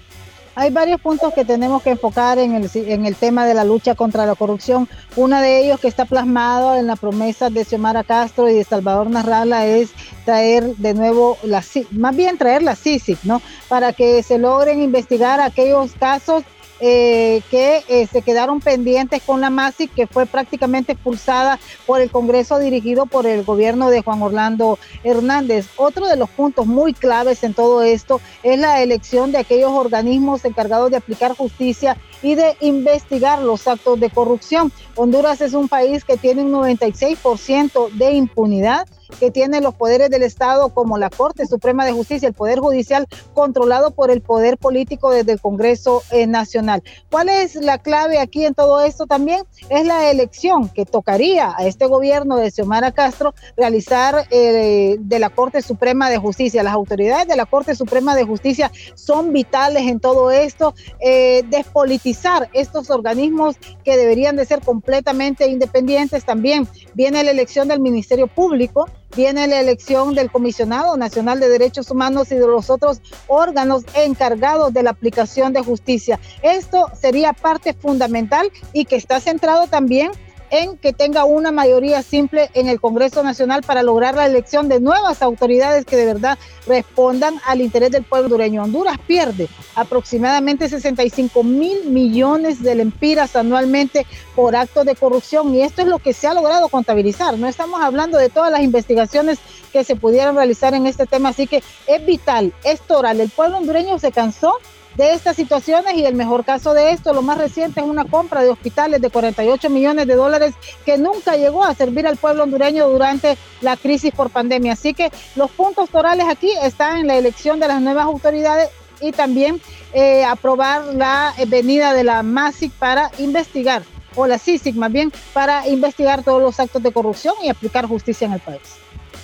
Hay 0.55 0.69
varios 0.69 1.01
puntos 1.01 1.33
que 1.33 1.45
tenemos 1.45 1.81
que 1.81 1.91
enfocar 1.91 2.37
en 2.37 2.53
el, 2.53 2.69
en 2.73 3.05
el 3.05 3.15
tema 3.15 3.45
de 3.45 3.55
la 3.55 3.63
lucha 3.63 3.95
contra 3.95 4.25
la 4.25 4.35
corrupción. 4.35 4.87
Uno 5.15 5.41
de 5.41 5.59
ellos 5.65 5.79
que 5.79 5.87
está 5.87 6.05
plasmado 6.05 6.75
en 6.75 6.85
la 6.85 6.95
promesa 6.95 7.49
de 7.49 7.65
Xiomara 7.65 8.03
Castro 8.03 8.47
y 8.47 8.53
de 8.53 8.63
Salvador 8.63 9.09
Narrala 9.09 9.65
es 9.65 9.89
traer 10.25 10.75
de 10.75 10.93
nuevo 10.93 11.37
la 11.43 11.63
más 11.91 12.15
bien 12.15 12.37
traer 12.37 12.61
la 12.61 12.75
CICIC, 12.75 13.23
¿no? 13.23 13.41
Para 13.67 13.93
que 13.93 14.21
se 14.21 14.37
logren 14.37 14.81
investigar 14.81 15.39
aquellos 15.39 15.93
casos 15.93 16.43
eh, 16.85 17.41
que 17.49 17.81
eh, 17.87 18.07
se 18.07 18.21
quedaron 18.23 18.59
pendientes 18.59 19.23
con 19.23 19.39
la 19.39 19.49
MASIC, 19.49 19.93
que 19.93 20.05
fue 20.05 20.25
prácticamente 20.25 20.91
expulsada 20.91 21.57
por 21.85 22.01
el 22.01 22.11
Congreso 22.11 22.59
dirigido 22.59 23.05
por 23.05 23.25
el 23.25 23.45
gobierno 23.45 23.89
de 23.89 24.01
Juan 24.01 24.21
Orlando 24.21 24.77
Hernández. 25.01 25.67
Otro 25.77 26.09
de 26.09 26.17
los 26.17 26.29
puntos 26.29 26.65
muy 26.67 26.93
claves 26.93 27.45
en 27.45 27.53
todo 27.53 27.83
esto 27.83 28.19
es 28.43 28.59
la 28.59 28.81
elección 28.81 29.31
de 29.31 29.37
aquellos 29.37 29.71
organismos 29.71 30.43
encargados 30.43 30.91
de 30.91 30.97
aplicar 30.97 31.33
justicia 31.37 31.95
y 32.23 32.35
de 32.35 32.55
investigar 32.61 33.39
los 33.41 33.67
actos 33.67 33.99
de 33.99 34.09
corrupción. 34.09 34.71
Honduras 34.95 35.41
es 35.41 35.53
un 35.53 35.67
país 35.67 36.03
que 36.03 36.17
tiene 36.17 36.41
un 36.41 36.51
96% 36.53 37.91
de 37.91 38.13
impunidad 38.13 38.87
que 39.19 39.29
tiene 39.29 39.61
los 39.61 39.75
poderes 39.75 40.09
del 40.09 40.23
Estado 40.23 40.69
como 40.69 40.97
la 40.97 41.11
Corte 41.11 41.45
Suprema 41.45 41.85
de 41.85 41.91
Justicia, 41.91 42.27
el 42.27 42.33
Poder 42.33 42.59
Judicial 42.59 43.07
controlado 43.35 43.91
por 43.91 44.09
el 44.09 44.21
poder 44.21 44.57
político 44.57 45.11
desde 45.11 45.33
el 45.33 45.41
Congreso 45.41 46.01
eh, 46.09 46.25
Nacional. 46.25 46.81
¿Cuál 47.11 47.29
es 47.29 47.53
la 47.55 47.77
clave 47.77 48.19
aquí 48.19 48.43
en 48.43 48.55
todo 48.55 48.81
esto 48.81 49.05
también? 49.05 49.43
Es 49.69 49.85
la 49.85 50.09
elección 50.09 50.69
que 50.69 50.85
tocaría 50.85 51.53
a 51.55 51.67
este 51.67 51.85
gobierno 51.85 52.37
de 52.37 52.49
Xiomara 52.49 52.91
Castro 52.91 53.35
realizar 53.55 54.27
eh, 54.31 54.97
de 54.99 55.19
la 55.19 55.29
Corte 55.29 55.61
Suprema 55.61 56.09
de 56.09 56.17
Justicia. 56.17 56.63
Las 56.63 56.73
autoridades 56.73 57.27
de 57.27 57.35
la 57.35 57.45
Corte 57.45 57.75
Suprema 57.75 58.15
de 58.15 58.23
Justicia 58.23 58.71
son 58.95 59.31
vitales 59.31 59.83
en 59.83 59.99
todo 59.99 60.31
esto, 60.31 60.73
eh, 60.99 61.43
despolitizar 61.49 62.12
estos 62.53 62.89
organismos 62.89 63.55
que 63.83 63.97
deberían 63.97 64.35
de 64.35 64.45
ser 64.45 64.61
completamente 64.61 65.47
independientes. 65.47 66.25
También 66.25 66.67
viene 66.93 67.23
la 67.23 67.31
elección 67.31 67.67
del 67.67 67.79
Ministerio 67.79 68.27
Público 68.27 68.87
viene 69.15 69.47
la 69.47 69.59
elección 69.59 70.15
del 70.15 70.31
Comisionado 70.31 70.97
Nacional 70.97 71.39
de 71.39 71.49
Derechos 71.49 71.91
Humanos 71.91 72.31
y 72.31 72.35
de 72.35 72.47
los 72.47 72.69
otros 72.69 73.01
órganos 73.27 73.83
encargados 73.95 74.73
de 74.73 74.83
la 74.83 74.91
aplicación 74.91 75.53
de 75.53 75.63
justicia. 75.63 76.19
Esto 76.41 76.87
sería 76.99 77.33
parte 77.33 77.73
fundamental 77.73 78.51
y 78.73 78.85
que 78.85 78.95
está 78.95 79.19
centrado 79.19 79.67
también 79.67 80.11
en 80.53 80.77
que 80.77 80.93
tenga 80.93 81.25
una 81.25 81.51
mayoría 81.51 82.03
simple 82.03 82.51
en 82.53 82.67
el 82.67 82.79
Congreso 82.79 83.23
Nacional 83.23 83.63
para 83.63 83.81
lograr 83.81 84.13
la 84.13 84.27
elección 84.27 84.69
de 84.69 84.79
nuevas 84.79 85.23
autoridades 85.23 85.83
que 85.83 85.97
de 85.97 86.05
verdad 86.05 86.37
respondan 86.67 87.41
al 87.47 87.59
interés 87.59 87.89
del 87.89 88.03
pueblo 88.03 88.25
hondureño. 88.25 88.61
Honduras 88.61 88.99
pierde 89.07 89.49
aproximadamente 89.73 90.69
65 90.69 91.43
mil 91.43 91.85
millones 91.85 92.61
de 92.61 92.75
lempiras 92.75 93.35
anualmente 93.35 94.05
por 94.35 94.55
actos 94.55 94.85
de 94.85 94.93
corrupción 94.93 95.55
y 95.55 95.63
esto 95.63 95.81
es 95.81 95.87
lo 95.87 95.97
que 95.97 96.13
se 96.13 96.27
ha 96.27 96.35
logrado 96.35 96.69
contabilizar. 96.69 97.35
No 97.39 97.47
estamos 97.47 97.81
hablando 97.81 98.19
de 98.19 98.29
todas 98.29 98.51
las 98.51 98.61
investigaciones 98.61 99.39
que 99.71 99.83
se 99.83 99.95
pudieran 99.95 100.35
realizar 100.35 100.75
en 100.75 100.85
este 100.85 101.07
tema, 101.07 101.29
así 101.29 101.47
que 101.47 101.63
es 101.87 102.05
vital, 102.05 102.53
es 102.63 102.79
toral. 102.81 103.19
El 103.19 103.31
pueblo 103.31 103.57
hondureño 103.57 103.97
se 103.97 104.11
cansó 104.11 104.59
de 104.95 105.13
estas 105.13 105.35
situaciones 105.35 105.95
y 105.95 106.05
el 106.05 106.15
mejor 106.15 106.45
caso 106.45 106.73
de 106.73 106.91
esto, 106.91 107.13
lo 107.13 107.21
más 107.21 107.37
reciente, 107.37 107.79
es 107.79 107.85
una 107.85 108.05
compra 108.05 108.41
de 108.41 108.49
hospitales 108.49 109.01
de 109.01 109.09
48 109.09 109.69
millones 109.69 110.07
de 110.07 110.15
dólares 110.15 110.53
que 110.85 110.97
nunca 110.97 111.35
llegó 111.35 111.63
a 111.63 111.73
servir 111.73 112.07
al 112.07 112.17
pueblo 112.17 112.43
hondureño 112.43 112.87
durante 112.87 113.37
la 113.61 113.77
crisis 113.77 114.13
por 114.13 114.29
pandemia. 114.29 114.73
Así 114.73 114.93
que 114.93 115.11
los 115.35 115.49
puntos 115.51 115.89
torales 115.89 116.25
aquí 116.29 116.51
están 116.61 116.97
en 116.97 117.07
la 117.07 117.17
elección 117.17 117.59
de 117.59 117.67
las 117.67 117.81
nuevas 117.81 118.05
autoridades 118.05 118.69
y 119.01 119.11
también 119.11 119.59
eh, 119.93 120.23
aprobar 120.23 120.85
la 120.93 121.33
venida 121.47 121.93
de 121.93 122.03
la 122.03 122.23
MASIC 122.23 122.71
para 122.73 123.11
investigar, 123.17 123.83
o 124.15 124.27
la 124.27 124.37
CICIC 124.37 124.75
más 124.75 124.91
bien, 124.91 125.11
para 125.33 125.67
investigar 125.67 126.23
todos 126.23 126.41
los 126.41 126.59
actos 126.59 126.81
de 126.81 126.91
corrupción 126.91 127.33
y 127.43 127.49
aplicar 127.49 127.87
justicia 127.87 128.25
en 128.25 128.33
el 128.33 128.39
país. 128.39 128.61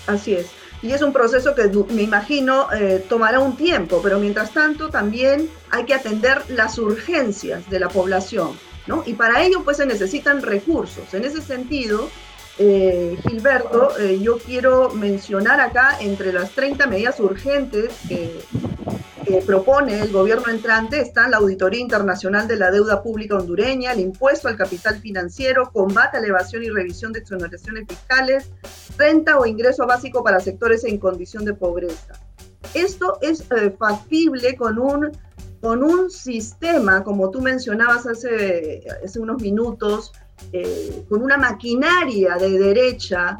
Así 0.07 0.33
es 0.33 0.58
y 0.81 0.91
es 0.91 1.01
un 1.01 1.11
proceso 1.11 1.55
que 1.55 1.69
me 1.93 2.03
imagino 2.03 2.71
eh, 2.71 3.05
tomará 3.09 3.39
un 3.39 3.55
tiempo, 3.57 3.99
pero 4.01 4.19
mientras 4.19 4.51
tanto 4.51 4.89
también 4.89 5.49
hay 5.69 5.85
que 5.85 5.93
atender 5.93 6.41
las 6.49 6.77
urgencias 6.77 7.69
de 7.69 7.79
la 7.79 7.89
población, 7.89 8.51
¿no? 8.87 9.03
Y 9.05 9.13
para 9.13 9.43
ello 9.43 9.63
pues 9.63 9.77
se 9.77 9.85
necesitan 9.85 10.41
recursos. 10.41 11.13
En 11.13 11.25
ese 11.25 11.41
sentido, 11.41 12.09
eh, 12.59 13.17
Gilberto, 13.25 13.97
eh, 13.97 14.19
yo 14.19 14.37
quiero 14.37 14.89
mencionar 14.89 15.61
acá 15.61 15.97
entre 16.01 16.33
las 16.33 16.51
30 16.51 16.87
medidas 16.87 17.19
urgentes 17.19 17.93
que 18.07 18.39
propone 19.45 20.01
el 20.01 20.11
gobierno 20.11 20.49
entrante 20.49 20.99
están 20.99 21.31
la 21.31 21.37
Auditoría 21.37 21.79
Internacional 21.79 22.47
de 22.47 22.57
la 22.57 22.71
Deuda 22.71 23.01
Pública 23.01 23.35
Hondureña, 23.35 23.93
el 23.93 23.99
impuesto 23.99 24.47
al 24.47 24.57
capital 24.57 24.99
financiero, 24.99 25.71
combate 25.71 26.17
a 26.17 26.21
la 26.21 26.27
evasión 26.27 26.63
y 26.63 26.69
revisión 26.69 27.13
de 27.13 27.19
exoneraciones 27.19 27.85
fiscales, 27.87 28.49
renta 28.97 29.37
o 29.37 29.45
ingreso 29.45 29.85
básico 29.85 30.23
para 30.23 30.39
sectores 30.39 30.83
en 30.83 30.97
condición 30.97 31.45
de 31.45 31.53
pobreza. 31.53 32.19
Esto 32.73 33.19
es 33.21 33.41
eh, 33.51 33.73
factible 33.77 34.55
con 34.55 34.79
un, 34.79 35.11
con 35.61 35.83
un 35.83 36.09
sistema, 36.09 37.03
como 37.03 37.29
tú 37.29 37.39
mencionabas 37.41 38.05
hace, 38.05 38.83
hace 39.03 39.19
unos 39.19 39.41
minutos, 39.41 40.11
eh, 40.53 41.05
con 41.09 41.21
una 41.21 41.37
maquinaria 41.37 42.35
de 42.35 42.57
derecha 42.57 43.37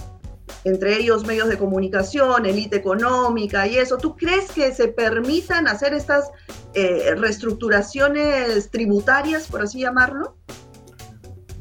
entre 0.64 0.98
ellos 0.98 1.26
medios 1.26 1.48
de 1.50 1.58
comunicación, 1.58 2.46
élite 2.46 2.78
económica 2.78 3.68
y 3.68 3.78
eso. 3.78 3.98
¿Tú 3.98 4.16
crees 4.16 4.52
que 4.52 4.74
se 4.74 4.90
permitan 4.90 5.68
hacer 5.68 5.94
estas 5.94 6.32
eh, 6.74 7.16
reestructuraciones 7.16 8.70
tributarias, 8.70 9.48
por 9.48 9.62
así 9.62 9.80
llamarlo? 9.80 10.36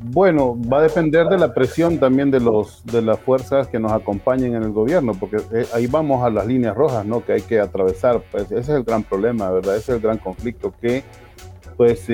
Bueno, 0.00 0.56
va 0.60 0.78
a 0.78 0.82
depender 0.82 1.26
de 1.26 1.38
la 1.38 1.52
presión 1.52 1.98
también 1.98 2.30
de 2.30 2.38
los 2.38 2.84
de 2.86 3.02
las 3.02 3.18
fuerzas 3.18 3.66
que 3.66 3.80
nos 3.80 3.90
acompañen 3.90 4.54
en 4.54 4.62
el 4.62 4.70
gobierno, 4.70 5.12
porque 5.18 5.38
eh, 5.52 5.66
ahí 5.74 5.88
vamos 5.88 6.22
a 6.22 6.30
las 6.30 6.46
líneas 6.46 6.76
rojas, 6.76 7.04
¿no? 7.04 7.24
Que 7.24 7.32
hay 7.32 7.40
que 7.40 7.58
atravesar. 7.58 8.22
Pues 8.30 8.44
ese 8.44 8.58
es 8.58 8.68
el 8.68 8.84
gran 8.84 9.02
problema, 9.02 9.50
¿verdad? 9.50 9.76
Ese 9.76 9.92
es 9.92 9.96
el 9.96 10.00
gran 10.00 10.18
conflicto 10.18 10.72
que, 10.80 11.02
pues, 11.76 12.08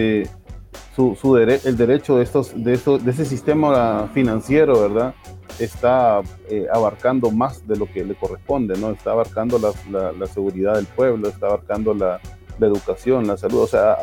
su, 0.94 1.16
su 1.20 1.36
el 1.36 1.76
derecho 1.76 2.16
de 2.16 2.24
estos, 2.24 2.52
de 2.54 2.76
de 2.76 3.10
ese 3.10 3.24
sistema 3.24 4.08
financiero, 4.12 4.80
¿verdad? 4.80 5.14
está 5.58 6.22
eh, 6.48 6.66
abarcando 6.72 7.30
más 7.30 7.66
de 7.66 7.76
lo 7.76 7.86
que 7.86 8.04
le 8.04 8.14
corresponde, 8.14 8.76
¿no? 8.78 8.90
Está 8.90 9.12
abarcando 9.12 9.58
la, 9.58 10.26
seguridad 10.26 10.74
del 10.74 10.86
pueblo, 10.86 11.28
está 11.28 11.46
abarcando 11.46 11.94
la, 11.94 12.20
educación, 12.60 13.26
la 13.26 13.36
salud, 13.36 13.62
o 13.62 13.66
sea, 13.66 13.96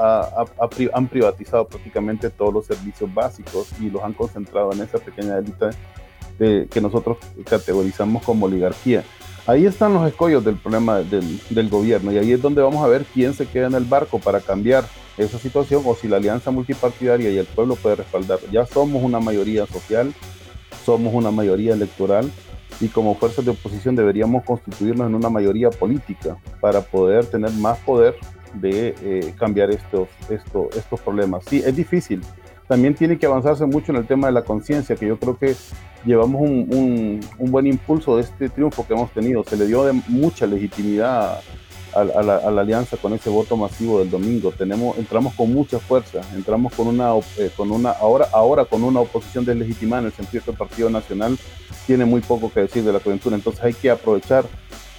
han 0.94 1.08
privatizado 1.08 1.68
prácticamente 1.68 2.30
todos 2.30 2.54
los 2.54 2.66
servicios 2.66 3.12
básicos 3.14 3.70
y 3.80 3.90
los 3.90 4.04
han 4.04 4.14
concentrado 4.14 4.72
en 4.74 4.82
esa 4.82 5.00
pequeña 5.00 5.38
élite 5.38 5.70
que 6.68 6.82
nosotros 6.82 7.18
categorizamos 7.46 8.24
como 8.24 8.48
oligarquía. 8.48 9.04
Ahí 9.48 9.66
están 9.66 9.94
los 9.94 10.08
escollos 10.08 10.44
del 10.44 10.56
problema 10.56 11.00
del, 11.00 11.70
gobierno 11.70 12.12
y 12.12 12.18
ahí 12.18 12.34
es 12.34 12.42
donde 12.42 12.62
vamos 12.62 12.84
a 12.84 12.88
ver 12.88 13.06
quién 13.14 13.34
se 13.34 13.48
queda 13.48 13.68
en 13.68 13.74
el 13.74 13.86
barco 13.86 14.20
para 14.20 14.40
cambiar 14.40 14.84
esa 15.24 15.40
situación 15.40 15.84
o 15.86 15.96
si 15.96 16.08
la 16.08 16.18
alianza 16.18 16.52
multipartidaria 16.52 17.30
y 17.30 17.38
el 17.38 17.46
pueblo 17.46 17.76
puede 17.76 17.98
respaldar. 17.98 18.40
Ya 18.52 18.66
somos 18.66 19.04
una 19.04 19.20
mayoría 19.20 19.66
social, 19.66 20.14
somos 20.86 21.14
una 21.14 21.32
mayoría 21.32 21.74
electoral 21.74 22.32
y 22.80 22.88
como 22.88 23.16
fuerzas 23.16 23.46
de 23.46 23.52
oposición 23.52 23.96
deberíamos 23.96 24.44
constituirnos 24.44 25.08
en 25.08 25.16
una 25.16 25.30
mayoría 25.30 25.70
política 25.70 26.38
para 26.60 26.82
poder 26.82 27.26
tener 27.26 27.52
más 27.52 27.78
poder 27.80 28.16
de 28.54 28.96
eh, 29.02 29.34
cambiar 29.38 29.72
estos, 29.72 30.10
estos, 30.30 30.76
estos 30.76 31.00
problemas. 31.02 31.46
Sí, 31.46 31.62
es 31.66 31.76
difícil. 31.76 32.22
También 32.68 32.96
tiene 32.96 33.18
que 33.18 33.26
avanzarse 33.26 33.66
mucho 33.66 33.92
en 33.92 33.98
el 33.98 34.08
tema 34.08 34.28
de 34.28 34.34
la 34.34 34.44
conciencia, 34.44 34.96
que 34.96 35.08
yo 35.08 35.20
creo 35.20 35.38
que 35.38 35.56
llevamos 36.06 36.42
un, 36.42 37.20
un, 37.38 37.52
buen 37.52 37.68
impulso 37.68 38.16
de 38.16 38.24
este 38.24 38.50
triunfo 38.50 38.88
que 38.88 38.94
hemos 38.94 39.12
tenido. 39.12 39.44
Se 39.44 39.58
le 39.58 39.68
dio 39.68 39.84
de 39.84 39.94
mucha 40.08 40.48
legitimidad 40.48 41.42
a, 41.94 42.04
la, 42.04 42.62
alianza 42.62 42.98
con 42.98 43.14
ese 43.14 43.30
voto 43.30 43.58
masivo 43.58 44.00
del 44.00 44.10
domingo. 44.10 44.52
Tenemos, 44.52 44.98
entramos 44.98 45.34
con 45.34 45.52
mucha 45.52 45.80
fuerza, 45.80 46.22
entramos 46.34 46.74
con 46.74 46.88
una, 46.88 47.12
eh, 47.38 47.52
con 47.56 47.72
una 47.72 47.92
ahora, 47.92 48.28
ahora 48.32 48.66
con 48.66 48.84
una 48.84 49.00
oposición 49.02 49.46
deslegitimada 49.46 50.02
en 50.02 50.06
el 50.08 50.14
sentido 50.14 50.44
que 50.44 50.52
el 50.52 50.58
Partido 50.58 50.90
Nacional 50.90 51.38
tiene 51.86 52.06
muy 52.06 52.22
poco 52.22 52.52
que 52.52 52.62
decir 52.62 52.84
de 52.84 52.94
la 52.94 53.00
coyuntura. 53.00 53.36
Entonces 53.36 53.64
hay 53.64 53.74
que 53.74 53.90
aprovechar 53.90 54.46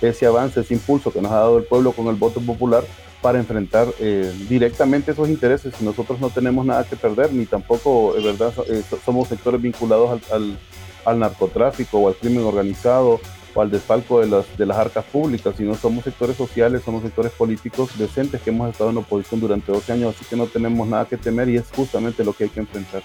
ese 0.00 0.26
avance, 0.26 0.61
ese 0.61 0.75
impulso 0.75 1.12
que 1.12 1.22
nos 1.22 1.32
ha 1.32 1.37
dado 1.37 1.58
el 1.58 1.64
pueblo 1.64 1.92
con 1.92 2.08
el 2.08 2.16
voto 2.16 2.40
popular 2.40 2.84
para 3.22 3.38
enfrentar 3.38 3.87
eh, 4.00 4.34
directamente 4.49 5.12
esos 5.12 5.28
intereses 5.28 5.80
nosotros 5.80 6.18
no 6.20 6.28
tenemos 6.28 6.66
nada 6.66 6.84
que 6.84 6.96
perder 6.96 7.32
ni 7.32 7.46
tampoco, 7.46 8.16
es 8.16 8.25
verdad, 8.25 8.52
eh, 8.68 8.82
somos 9.04 9.28
sectores 9.28 9.62
vinculados 9.62 10.20
al, 10.32 10.58
al, 11.04 11.18
narcotráfico 11.20 11.99
o 11.99 12.08
al 12.08 12.16
crimen 12.16 12.42
organizado 12.42 13.20
o 13.54 13.61
al 13.62 13.71
desfalco 13.71 14.21
de 14.21 14.26
las, 14.26 14.56
de 14.56 14.66
las 14.66 14.76
arcas 14.76 15.04
públicas, 15.04 15.54
sino 15.56 15.75
somos 15.75 16.04
sectores 16.04 16.37
sociales, 16.37 16.82
somos 16.85 17.02
sectores 17.02 17.32
políticos 17.32 17.90
decentes 17.99 18.40
que 18.42 18.50
hemos 18.50 18.71
estado 18.71 18.90
en 18.90 18.99
oposición 18.99 19.40
durante 19.40 19.73
12 19.73 19.92
años, 19.92 20.14
así 20.14 20.25
que 20.25 20.37
no 20.37 20.47
tenemos 20.47 20.87
nada 20.87 21.06
que 21.06 21.16
temer 21.16 21.49
y 21.49 21.56
es 21.56 21.71
justamente 21.75 22.25
lo 22.25 22.32
que 22.32 22.44
hay 22.44 22.50
que 22.50 22.61
enfrentar. 22.61 23.02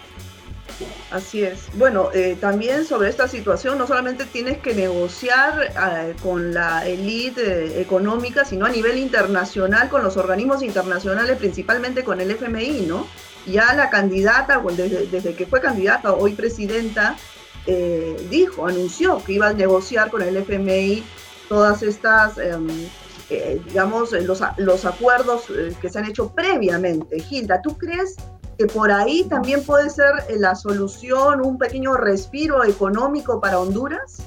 Así 1.09 1.43
es. 1.43 1.69
Bueno, 1.75 2.09
eh, 2.13 2.37
también 2.39 2.85
sobre 2.85 3.09
esta 3.09 3.27
situación 3.27 3.77
no 3.77 3.87
solamente 3.87 4.25
tienes 4.25 4.57
que 4.59 4.75
negociar 4.75 5.63
eh, 5.63 6.15
con 6.21 6.53
la 6.53 6.85
élite 6.85 7.81
económica, 7.81 8.45
sino 8.45 8.65
a 8.65 8.69
nivel 8.69 8.97
internacional 8.97 9.89
con 9.89 10.03
los 10.03 10.17
organismos 10.17 10.61
internacionales, 10.61 11.37
principalmente 11.37 12.03
con 12.03 12.21
el 12.21 12.31
FMI, 12.31 12.85
¿no? 12.87 13.07
Ya 13.45 13.73
la 13.73 13.89
candidata, 13.89 14.61
desde, 14.61 15.33
que 15.33 15.45
fue 15.45 15.61
candidata, 15.61 16.13
hoy 16.13 16.33
presidenta, 16.33 17.15
eh, 17.67 18.27
dijo, 18.29 18.65
anunció 18.65 19.23
que 19.23 19.33
iba 19.33 19.49
a 19.49 19.53
negociar 19.53 20.09
con 20.09 20.21
el 20.21 20.37
FMI 20.37 21.03
todas 21.47 21.83
estas, 21.83 22.37
em, 22.37 22.67
digamos, 23.65 24.11
los, 24.13 24.41
los 24.57 24.85
acuerdos 24.85 25.43
que 25.81 25.89
se 25.89 25.99
han 25.99 26.05
hecho 26.05 26.29
previamente. 26.29 27.19
Gilda, 27.19 27.61
¿tú 27.61 27.77
crees 27.77 28.15
que 28.57 28.65
por 28.65 28.91
ahí 28.91 29.23
también 29.25 29.63
puede 29.63 29.89
ser 29.89 30.11
eh, 30.29 30.37
la 30.37 30.55
solución, 30.55 31.41
un 31.45 31.57
pequeño 31.57 31.93
respiro 31.93 32.63
económico 32.63 33.39
para 33.39 33.59
Honduras? 33.59 34.23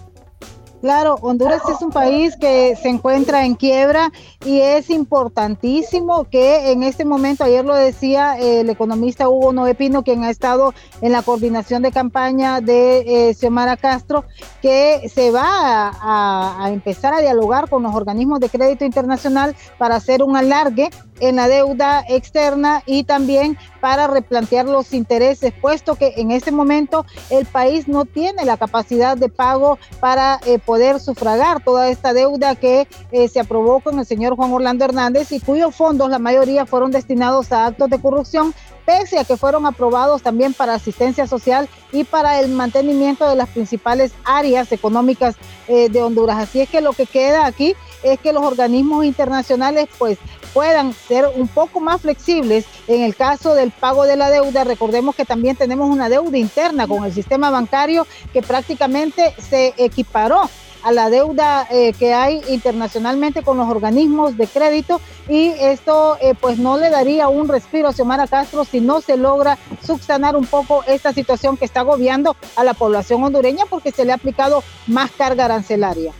Claro, 0.81 1.19
Honduras 1.21 1.61
es 1.69 1.83
un 1.83 1.91
país 1.91 2.37
que 2.37 2.75
se 2.75 2.89
encuentra 2.89 3.45
en 3.45 3.55
quiebra 3.55 4.13
y 4.47 4.61
es 4.61 4.89
importantísimo 4.89 6.25
que 6.25 6.73
en 6.73 6.83
este 6.83 7.05
momento, 7.05 7.45
ayer 7.45 7.67
lo 7.67 7.75
decía 7.75 8.39
el 8.39 8.71
economista 8.71 9.29
Hugo 9.29 9.53
Noé 9.53 9.75
Pino, 9.75 10.03
quien 10.03 10.25
ha 10.25 10.31
estado 10.31 10.73
en 11.03 11.13
la 11.13 11.21
coordinación 11.21 11.83
de 11.83 11.93
campaña 11.93 12.63
de 12.63 13.28
eh, 13.28 13.35
Xiomara 13.35 13.76
Castro, 13.76 14.25
que 14.63 15.11
se 15.13 15.31
va 15.31 15.91
a, 15.91 16.65
a 16.65 16.71
empezar 16.71 17.13
a 17.13 17.21
dialogar 17.21 17.69
con 17.69 17.83
los 17.83 17.95
organismos 17.95 18.41
de 18.41 18.49
crédito 18.49 18.87
internacional 18.87 19.54
para 19.76 19.97
hacer 19.97 20.23
un 20.23 20.35
alargue 20.35 20.89
en 21.21 21.37
la 21.37 21.47
deuda 21.49 22.02
externa 22.09 22.83
y 22.87 23.04
también 23.04 23.59
para 23.80 24.06
replantear 24.06 24.66
los 24.66 24.93
intereses, 24.93 25.52
puesto 25.60 25.95
que 25.97 26.14
en 26.16 26.30
este 26.30 26.52
momento 26.52 27.06
el 27.30 27.47
país 27.47 27.88
no 27.88 28.04
tiene 28.04 28.45
la 28.45 28.56
capacidad 28.56 29.16
de 29.16 29.28
pago 29.28 29.78
para 30.00 30.40
eh, 30.47 30.58
poder 30.58 31.00
sufragar 31.00 31.62
toda 31.64 31.88
esta 31.88 32.12
deuda 32.12 32.54
que 32.54 32.86
eh, 33.12 33.28
se 33.28 33.40
aprobó 33.40 33.80
con 33.80 33.99
el 33.99 34.06
señor 34.06 34.36
Juan 34.36 34.52
Orlando 34.52 34.84
Hernández 34.84 35.32
y 35.32 35.40
cuyos 35.40 35.75
fondos, 35.75 36.10
la 36.10 36.19
mayoría, 36.19 36.66
fueron 36.66 36.90
destinados 36.90 37.52
a 37.52 37.66
actos 37.66 37.90
de 37.90 38.00
corrupción 38.00 38.54
pese 38.84 39.19
a 39.19 39.25
que 39.25 39.36
fueron 39.36 39.66
aprobados 39.66 40.23
también 40.23 40.52
para 40.52 40.75
asistencia 40.75 41.26
social 41.26 41.69
y 41.93 42.04
para 42.04 42.40
el 42.40 42.50
mantenimiento 42.50 43.28
de 43.28 43.36
las 43.36 43.49
principales 43.49 44.12
áreas 44.25 44.73
económicas 44.73 45.36
eh, 45.69 45.88
de 45.88 46.02
Honduras. 46.02 46.38
Así 46.38 46.60
es 46.60 46.69
que 46.69 46.80
lo 46.80 46.93
que 46.93 47.06
queda 47.06 47.47
aquí 47.47 47.75
es 48.02 48.19
que 48.19 48.32
los 48.32 48.43
organismos 48.43 49.04
internacionales 49.04 49.88
pues 49.99 50.19
puedan 50.52 50.93
ser 50.93 51.26
un 51.34 51.49
poco 51.49 51.80
más 51.80 52.02
flexibles 52.02 52.65
en 52.86 53.02
el 53.02 53.15
caso 53.17 53.54
del 53.54 53.71
pago 53.71 54.04
de 54.04 54.17
la 54.17 54.30
deuda. 54.30 54.65
Recordemos 54.65 55.15
que 55.15 55.25
también 55.25 55.56
tenemos 55.56 55.91
una 55.91 56.08
deuda 56.08 56.39
interna 56.39 56.86
con 56.86 57.04
el 57.04 57.13
sistema 57.13 57.50
bancario 57.50 58.06
que 58.32 58.43
prácticamente 58.43 59.34
se 59.39 59.75
equiparó 59.76 60.49
a 60.82 60.93
la 60.93 61.10
deuda 61.10 61.67
eh, 61.71 61.93
que 61.93 62.15
hay 62.15 62.41
internacionalmente 62.49 63.43
con 63.43 63.56
los 63.56 63.69
organismos 63.69 64.36
de 64.36 64.47
crédito 64.47 65.00
y 65.28 65.49
esto 65.49 66.17
eh, 66.21 66.34
pues 66.41 66.58
no 66.58 66.78
le 66.78 66.91
daría 66.91 67.28
un 67.28 67.49
respiro 67.49 67.89
a 67.89 67.93
Xiomara 67.93 68.26
Castro 68.26 68.65
si 68.65 68.80
no 68.80 69.00
se 69.00 69.17
logra 69.17 69.58
subsanar 69.84 70.36
un 70.36 70.47
poco 70.47 70.82
esta 70.86 71.13
situación 71.13 71.56
que 71.56 71.65
está 71.65 71.80
agobiando 71.80 72.36
a 72.56 72.65
la 72.65 72.75
población 72.75 73.23
hondureña 73.23 73.65
porque 73.69 73.93
se 73.93 74.04
le 74.04 74.13
ha 74.13 74.17
aplicado 74.17 74.63
más 74.86 75.10
carga 75.10 75.45
arancelaria. 75.45 76.13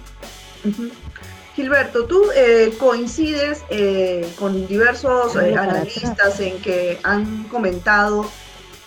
Gilberto, 1.55 2.05
tú 2.07 2.23
eh, 2.35 2.73
coincides 2.79 3.65
eh, 3.71 4.27
con 4.39 4.67
diversos 4.67 5.35
eh, 5.37 5.57
analistas 5.57 6.39
en 6.41 6.59
que 6.63 6.99
han 7.03 7.45
comentado 7.45 8.27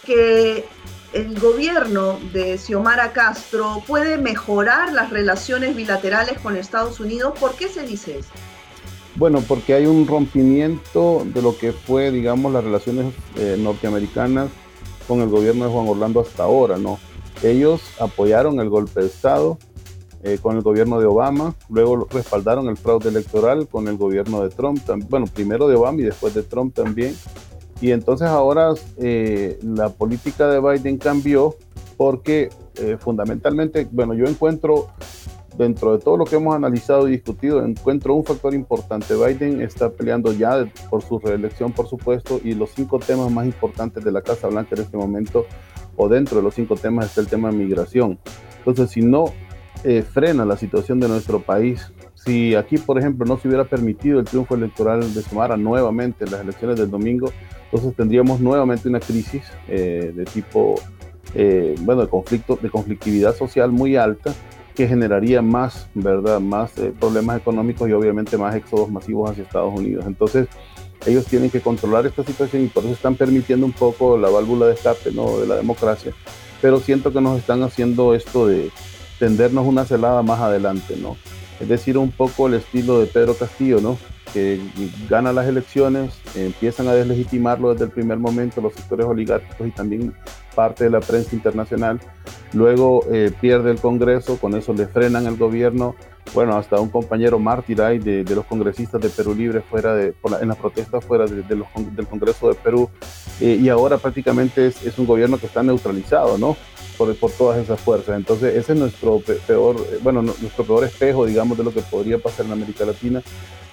que 0.06 0.65
el 1.12 1.39
gobierno 1.39 2.19
de 2.32 2.58
Xiomara 2.58 3.12
Castro 3.12 3.84
puede 3.86 4.17
mejorar 4.17 4.93
las 4.93 5.10
relaciones 5.10 5.76
bilaterales 5.76 6.39
con 6.39 6.56
Estados 6.56 6.99
Unidos. 6.99 7.34
¿Por 7.39 7.56
qué 7.56 7.67
se 7.67 7.84
dice 7.84 8.19
eso? 8.19 8.30
Bueno, 9.15 9.43
porque 9.47 9.76
hay 9.76 9.86
un 9.86 10.08
rompimiento 10.08 11.23
de 11.26 11.41
lo 11.41 11.56
que 11.58 11.71
fue, 11.71 12.10
digamos, 12.10 12.52
las 12.52 12.63
relaciones 12.63 13.13
norteamericanas 13.60 14.49
con 15.08 15.21
el 15.21 15.30
gobierno 15.30 15.65
de 15.65 15.71
Juan 15.71 15.88
Orlando 15.88 16.21
hasta 16.21 16.43
ahora, 16.43 16.78
¿no? 16.78 16.97
Ellos 17.43 17.82
apoyaron 17.99 18.60
el 18.60 18.69
golpe 18.69 19.02
de 19.02 19.08
Estado, 19.08 19.60
eh, 20.23 20.38
con 20.41 20.55
el 20.55 20.62
gobierno 20.62 20.99
de 20.99 21.05
Obama, 21.05 21.53
luego 21.69 22.07
respaldaron 22.09 22.69
el 22.69 22.77
fraude 22.77 23.09
electoral 23.09 23.67
con 23.67 23.88
el 23.88 23.97
gobierno 23.97 24.41
de 24.41 24.49
Trump, 24.49 24.79
bueno, 25.09 25.25
primero 25.27 25.67
de 25.67 25.75
Obama 25.75 25.99
y 25.99 26.05
después 26.05 26.33
de 26.33 26.43
Trump 26.43 26.73
también. 26.73 27.13
Y 27.81 27.91
entonces 27.91 28.27
ahora 28.27 28.73
eh, 28.97 29.59
la 29.62 29.89
política 29.89 30.47
de 30.47 30.62
Biden 30.62 30.97
cambió 30.97 31.55
porque 31.97 32.49
eh, 32.77 32.97
fundamentalmente, 32.97 33.86
bueno, 33.91 34.13
yo 34.13 34.25
encuentro 34.25 34.88
dentro 35.57 35.91
de 35.91 36.03
todo 36.03 36.17
lo 36.17 36.25
que 36.25 36.38
hemos 36.38 36.55
analizado 36.55 37.07
y 37.07 37.12
discutido, 37.12 37.63
encuentro 37.63 38.15
un 38.15 38.23
factor 38.23 38.53
importante. 38.53 39.15
Biden 39.15 39.62
está 39.62 39.89
peleando 39.91 40.31
ya 40.31 40.65
por 40.89 41.03
su 41.03 41.19
reelección, 41.19 41.73
por 41.73 41.88
supuesto, 41.88 42.39
y 42.43 42.53
los 42.53 42.71
cinco 42.71 42.97
temas 42.99 43.29
más 43.29 43.45
importantes 43.45 44.03
de 44.03 44.12
la 44.12 44.21
Casa 44.21 44.47
Blanca 44.47 44.75
en 44.75 44.81
este 44.83 44.97
momento, 44.97 45.45
o 45.95 46.07
dentro 46.07 46.38
de 46.38 46.43
los 46.43 46.55
cinco 46.55 46.75
temas, 46.75 47.07
está 47.07 47.21
el 47.21 47.27
tema 47.27 47.51
de 47.51 47.57
migración. 47.57 48.17
Entonces, 48.59 48.89
si 48.91 49.01
no 49.01 49.25
eh, 49.84 50.02
frena 50.02 50.46
la 50.46 50.56
situación 50.56 51.00
de 51.00 51.08
nuestro 51.08 51.41
país. 51.41 51.91
Si 52.15 52.56
aquí, 52.56 52.78
por 52.78 52.98
ejemplo, 52.98 53.26
no 53.26 53.38
se 53.38 53.48
hubiera 53.48 53.65
permitido 53.65 54.19
el 54.19 54.26
triunfo 54.26 54.56
electoral 54.56 55.13
de 55.13 55.22
Sumara 55.22 55.58
nuevamente 55.58 56.24
en 56.24 56.32
las 56.32 56.41
elecciones 56.41 56.80
del 56.80 56.89
domingo, 56.89 57.32
entonces 57.65 57.93
tendríamos 57.96 58.39
nuevamente 58.39 58.88
una 58.88 59.02
crisis 59.02 59.43
eh, 59.67 60.13
de 60.15 60.24
tipo, 60.26 60.76
eh, 61.36 61.76
bueno, 61.82 62.02
de 62.02 62.08
conflicto, 62.08 62.58
de 62.62 62.69
conflictividad 62.69 63.36
social 63.36 63.72
muy 63.72 63.98
alta 63.98 64.34
que 64.74 64.88
generaría 64.88 65.41
más, 65.41 65.88
¿verdad? 65.93 66.39
Más 66.39 66.72
problemas 67.00 67.38
económicos 67.38 67.89
y 67.89 67.91
obviamente 67.91 68.38
más 68.38 68.56
éxodos 68.56 68.89
masivos 68.89 69.30
hacia 69.30 69.43
Estados 69.43 69.78
Unidos. 69.78 70.06
Entonces, 70.08 70.48
ellos 71.06 71.26
tienen 71.26 71.50
que 71.50 71.60
controlar 71.60 72.06
esta 72.06 72.24
situación 72.24 72.63
y 72.63 72.67
por 72.67 72.84
eso 72.86 72.93
están 72.93 73.15
permitiendo 73.15 73.65
un 73.65 73.74
poco 73.74 74.17
la 74.17 74.30
válvula 74.30 74.67
de 74.67 74.74
escape, 74.76 75.12
¿no? 75.12 75.39
De 75.39 75.46
la 75.46 75.56
democracia. 75.56 76.13
Pero 76.62 76.80
siento 76.80 77.12
que 77.12 77.19
nos 77.19 77.38
están 77.38 77.62
haciendo 77.63 78.13
esto 78.13 78.48
de, 78.48 78.72
tendernos 79.23 79.65
una 79.65 79.86
celada 79.86 80.21
más 80.21 80.41
adelante, 80.41 80.97
¿no? 81.01 81.15
Es 81.62 81.69
decir, 81.69 81.97
un 81.97 82.12
poco 82.12 82.47
el 82.47 82.55
estilo 82.55 82.99
de 82.99 83.05
Pedro 83.05 83.36
Castillo, 83.36 83.79
¿no? 83.79 83.97
que 84.33 84.59
gana 85.07 85.31
las 85.31 85.47
elecciones, 85.47 86.19
empiezan 86.36 86.88
a 86.88 86.93
deslegitimarlo 86.93 87.71
desde 87.71 87.86
el 87.86 87.91
primer 87.91 88.17
momento 88.17 88.62
los 88.62 88.73
sectores 88.73 89.05
oligárquicos 89.05 89.67
y 89.67 89.71
también 89.71 90.13
parte 90.55 90.86
de 90.86 90.89
la 90.89 90.99
prensa 90.99 91.36
internacional. 91.36 91.99
Luego 92.51 93.05
eh, 93.12 93.31
pierde 93.39 93.71
el 93.71 93.79
Congreso, 93.79 94.38
con 94.38 94.55
eso 94.55 94.73
le 94.73 94.88
frenan 94.88 95.27
el 95.27 95.38
gobierno. 95.38 95.95
Bueno, 96.33 96.57
hasta 96.57 96.79
un 96.79 96.89
compañero 96.89 97.38
mártir 97.38 97.81
hay 97.81 97.99
de, 97.99 98.23
los 98.23 98.45
congresistas 98.45 98.99
de 98.99 99.09
Perú 99.09 99.36
Libre 99.36 99.62
fuera 99.62 99.93
de, 99.93 100.15
en 100.41 100.47
las 100.47 100.57
protestas 100.57 101.05
fuera 101.05 101.25
de, 101.25 101.55
los, 101.55 101.67
del 101.95 102.07
Congreso 102.07 102.49
de 102.49 102.55
Perú. 102.55 102.89
Eh, 103.39 103.59
y 103.62 103.69
ahora 103.69 103.97
prácticamente 103.97 104.67
es, 104.67 104.83
es, 104.83 104.97
un 104.97 105.05
gobierno 105.05 105.38
que 105.38 105.45
está 105.45 105.62
neutralizado, 105.62 106.38
¿no? 106.39 106.57
Por, 106.97 107.15
por 107.15 107.32
todas 107.32 107.58
esas 107.58 107.79
fuerzas. 107.79 108.15
Entonces, 108.15 108.56
ese 108.56 108.73
es 108.73 108.77
nuestro 108.77 109.19
peor, 109.19 109.75
eh, 109.91 109.99
bueno, 110.01 110.21
nuestro 110.21 110.63
peor 110.63 110.84
espejo, 110.84 111.25
digamos, 111.25 111.58
de 111.58 111.63
lo 111.63 111.73
que 111.73 111.82
podría 111.82 112.19
pasar 112.19 112.45
en 112.45 112.51
América 112.51 112.86
Latina. 112.86 113.21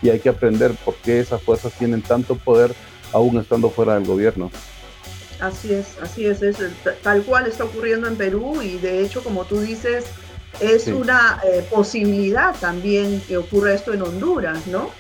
Y 0.03 0.09
hay 0.09 0.19
que 0.19 0.31
aprender 0.31 0.73
por 0.85 0.95
qué 0.97 1.21
esas 1.21 1.43
fuerzas 1.43 1.73
tienen 1.75 2.03
tanto 2.03 2.35
poder 2.35 2.75
aún 3.13 3.39
estando 3.39 3.71
fuera 3.71 3.95
del 3.95 4.07
gobierno. 4.07 4.51
Así 5.41 5.73
es, 5.73 5.97
así 6.03 6.27
es, 6.27 6.43
es 6.43 6.59
tal 7.03 7.23
cual 7.23 7.47
está 7.47 7.65
ocurriendo 7.65 8.07
en 8.07 8.17
Perú 8.17 8.61
y 8.63 8.77
de 8.77 9.03
hecho, 9.03 9.23
como 9.23 9.45
tú 9.45 9.61
dices, 9.61 10.05
es 10.61 10.87
una 10.89 11.41
eh, 11.45 11.65
posibilidad 11.71 12.55
también 12.61 13.23
que 13.27 13.39
ocurra 13.39 13.73
esto 13.73 13.95
en 13.95 14.03
Honduras, 14.03 14.67
¿no? 14.67 14.91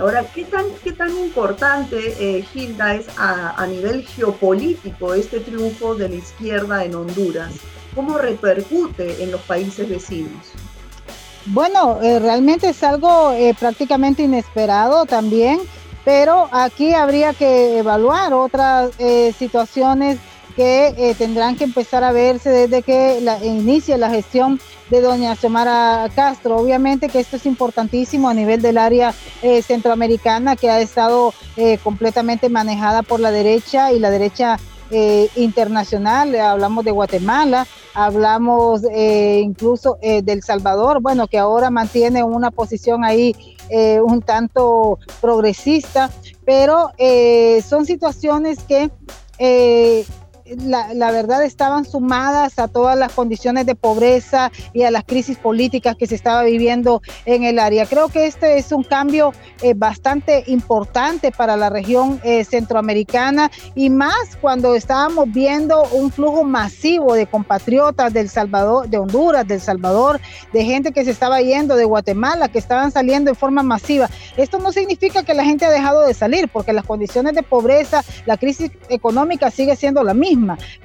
Ahora, 0.00 0.24
¿qué 0.34 0.44
tan, 0.44 0.64
qué 0.82 0.92
tan 0.92 1.10
importante, 1.18 2.14
eh, 2.18 2.42
Gilda, 2.42 2.94
es 2.94 3.06
a, 3.18 3.66
nivel 3.66 4.04
geopolítico 4.06 5.14
este 5.14 5.40
triunfo 5.40 5.94
de 5.94 6.08
la 6.08 6.14
izquierda 6.14 6.84
en 6.84 6.94
Honduras? 6.94 7.52
¿Cómo 7.94 8.18
repercute 8.18 9.22
en 9.22 9.30
los 9.30 9.40
países 9.42 9.88
vecinos? 9.88 10.52
Bueno, 11.46 12.00
eh, 12.02 12.18
realmente 12.18 12.70
es 12.70 12.82
algo 12.82 13.34
prácticamente 13.58 14.22
inesperado 14.22 15.04
también 15.04 15.60
pero 16.04 16.48
aquí 16.52 16.94
habría 16.94 17.32
que 17.32 17.78
evaluar 17.78 18.34
otras 18.34 18.90
eh, 18.98 19.32
situaciones 19.38 20.18
que 20.56 20.94
eh, 20.96 21.14
tendrán 21.16 21.56
que 21.56 21.64
empezar 21.64 22.04
a 22.04 22.12
verse 22.12 22.50
desde 22.50 22.82
que 22.82 23.20
la, 23.20 23.44
inicie 23.44 23.98
la 23.98 24.10
gestión 24.10 24.60
de 24.90 25.00
doña 25.00 25.34
Xiomara 25.34 26.08
Castro. 26.14 26.56
Obviamente 26.56 27.08
que 27.08 27.20
esto 27.20 27.36
es 27.36 27.46
importantísimo 27.46 28.28
a 28.28 28.34
nivel 28.34 28.62
del 28.62 28.78
área 28.78 29.14
eh, 29.42 29.62
centroamericana 29.62 30.56
que 30.56 30.70
ha 30.70 30.80
estado 30.80 31.32
completamente 31.84 32.48
manejada 32.48 33.02
por 33.02 33.20
la 33.20 33.30
derecha 33.30 33.92
y 33.92 34.00
la 34.00 34.10
derecha 34.10 34.58
internacional. 35.36 36.34
Hablamos 36.34 36.84
de 36.84 36.90
Guatemala, 36.90 37.66
hablamos 37.94 38.82
incluso 38.92 39.98
del 40.02 40.42
Salvador, 40.42 41.00
bueno, 41.00 41.28
que 41.28 41.38
ahora 41.38 41.70
mantiene 41.70 42.24
una 42.24 42.50
posición 42.50 43.04
ahí 43.04 43.36
eh, 43.70 44.00
un 44.00 44.20
tanto 44.20 44.98
progresista, 45.22 46.10
pero 46.44 46.90
eh, 46.98 47.62
son 47.66 47.86
situaciones 47.86 48.58
que 48.60 48.90
la, 50.46 51.10
verdad 51.10 51.44
estaban 51.44 51.84
sumadas 51.84 52.58
a 52.58 52.68
todas 52.68 52.98
las 52.98 53.12
condiciones 53.12 53.66
de 53.66 53.74
pobreza 53.74 54.52
y 54.72 54.82
a 54.82 54.90
las 54.90 55.04
crisis 55.04 55.38
políticas 55.38 55.96
que 55.96 56.06
se 56.06 56.14
estaba 56.14 56.42
viviendo 56.42 57.02
en 57.24 57.44
el 57.44 57.58
área. 57.58 57.86
Creo 57.86 58.08
que 58.08 58.26
este 58.26 58.58
es 58.58 58.72
un 58.72 58.82
cambio 58.82 59.32
eh, 59.62 59.74
bastante 59.74 60.44
importante 60.46 61.32
para 61.32 61.56
la 61.56 61.70
región 61.70 62.20
eh, 62.24 62.44
centroamericana 62.44 63.50
y 63.74 63.90
más 63.90 64.36
cuando 64.40 64.74
estábamos 64.74 65.30
viendo 65.32 65.82
un 65.92 66.10
flujo 66.10 66.44
masivo 66.44 67.14
de 67.14 67.26
compatriotas 67.26 68.12
del 68.12 68.28
Salvador, 68.28 68.88
de 68.88 68.98
Honduras, 68.98 69.46
del 69.46 69.60
Salvador, 69.60 70.20
de 70.52 70.64
gente 70.64 70.92
que 70.92 71.04
se 71.04 71.10
estaba 71.10 71.40
yendo 71.40 71.76
de 71.76 71.84
Guatemala, 71.84 72.48
que 72.48 72.58
estaban 72.58 72.90
saliendo 72.90 73.30
en 73.30 73.36
forma 73.36 73.62
masiva. 73.62 74.10
Esto 74.36 74.58
no 74.58 74.72
significa 74.72 75.22
que 75.22 75.34
la 75.34 75.44
gente 75.44 75.64
ha 75.64 75.70
dejado 75.70 76.02
de 76.02 76.14
salir, 76.14 76.48
porque 76.48 76.72
las 76.72 76.84
condiciones 76.84 77.34
de 77.34 77.42
pobreza, 77.42 78.04
la 78.26 78.36
crisis 78.36 78.70
económica 78.88 79.50
sigue 79.50 79.76
siendo 79.76 80.02
la 80.02 80.14
misma 80.14 80.33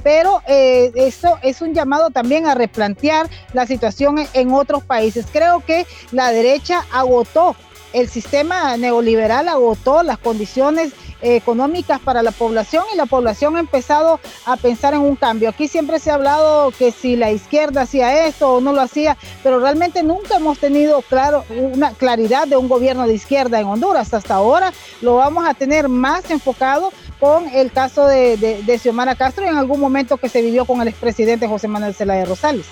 pero 0.03 0.41
eh, 0.47 0.91
eso 0.95 1.37
es 1.41 1.61
un 1.61 1.73
llamado 1.73 2.09
también 2.09 2.47
a 2.47 2.55
replantear 2.55 3.29
la 3.53 3.65
situación 3.65 4.17
en 4.33 4.51
otros 4.51 4.83
países. 4.83 5.25
Creo 5.31 5.63
que 5.65 5.85
la 6.11 6.31
derecha 6.31 6.85
agotó 6.91 7.55
el 7.93 8.09
sistema 8.09 8.77
neoliberal 8.77 9.47
agotó 9.47 10.03
las 10.03 10.17
condiciones 10.17 10.93
económicas 11.21 11.99
para 11.99 12.23
la 12.23 12.31
población 12.31 12.85
y 12.93 12.97
la 12.97 13.05
población 13.05 13.57
ha 13.57 13.59
empezado 13.59 14.19
a 14.45 14.55
pensar 14.57 14.93
en 14.93 15.01
un 15.01 15.15
cambio. 15.15 15.49
Aquí 15.49 15.67
siempre 15.67 15.99
se 15.99 16.11
ha 16.11 16.15
hablado 16.15 16.71
que 16.71 16.91
si 16.91 17.15
la 17.15 17.31
izquierda 17.31 17.81
hacía 17.81 18.25
esto 18.27 18.53
o 18.53 18.61
no 18.61 18.73
lo 18.73 18.81
hacía, 18.81 19.17
pero 19.43 19.59
realmente 19.59 20.03
nunca 20.03 20.37
hemos 20.37 20.59
tenido 20.59 21.01
claro 21.01 21.43
una 21.49 21.91
claridad 21.91 22.47
de 22.47 22.57
un 22.57 22.69
gobierno 22.69 23.05
de 23.07 23.13
izquierda 23.13 23.59
en 23.59 23.67
Honduras. 23.67 24.13
Hasta 24.13 24.35
ahora 24.35 24.71
lo 25.01 25.15
vamos 25.15 25.47
a 25.47 25.53
tener 25.53 25.89
más 25.89 26.29
enfocado 26.31 26.91
con 27.19 27.49
el 27.49 27.71
caso 27.71 28.05
de, 28.05 28.37
de, 28.37 28.77
Xiomara 28.77 29.15
Castro 29.15 29.45
y 29.45 29.49
en 29.49 29.57
algún 29.57 29.79
momento 29.79 30.17
que 30.17 30.29
se 30.29 30.41
vivió 30.41 30.63
con 30.63 30.81
el 30.81 30.87
expresidente 30.87 31.47
José 31.47 31.67
Manuel 31.67 31.93
Zelaya 31.93 32.23
Rosales. 32.23 32.65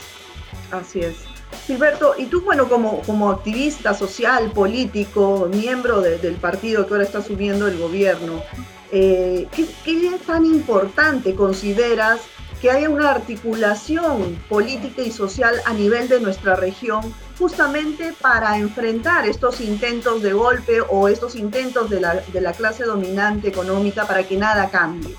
Así 0.72 1.02
es. 1.02 1.37
Gilberto, 1.68 2.16
y 2.18 2.28
tú, 2.28 2.42
bueno, 2.42 2.70
como, 2.70 3.02
como 3.02 3.30
activista 3.30 3.94
social, 3.94 4.52
político, 4.52 5.50
miembro 5.54 6.00
del 6.00 6.36
partido 6.36 6.88
que 6.88 6.94
ahora 6.94 7.04
está 7.04 7.22
subiendo 7.22 7.68
el 7.68 7.78
gobierno, 7.78 8.42
eh, 8.90 9.50
¿qué, 9.54 9.68
¿qué, 9.84 10.18
tan 10.26 10.46
importante 10.46 11.36
consideras 11.36 12.22
que 12.62 12.72
haya 12.72 12.90
una 12.90 13.12
articulación 13.12 14.40
política 14.48 15.02
y 15.02 15.12
social 15.12 15.56
a 15.66 15.74
nivel 15.74 16.08
de 16.08 16.22
nuestra 16.22 16.56
región 16.56 17.02
justamente 17.38 18.14
para 18.22 18.58
enfrentar 18.58 19.28
estos 19.28 19.60
intentos 19.60 20.24
de 20.24 20.32
golpe 20.32 20.80
o 20.90 21.10
estos 21.10 21.36
intentos 21.36 21.90
de 21.90 22.00
la, 22.00 22.16
de 22.16 22.42
la 22.42 22.54
clase 22.54 22.86
dominante 22.86 23.50
económica 23.50 24.08
para 24.08 24.24
que 24.24 24.38
nada 24.38 24.70
cambie. 24.70 25.16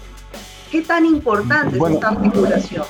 ¿Qué 0.70 0.80
tan 0.80 1.04
importante 1.04 1.76
es 1.76 1.90
esta 1.94 2.08
articulación? 2.08 2.86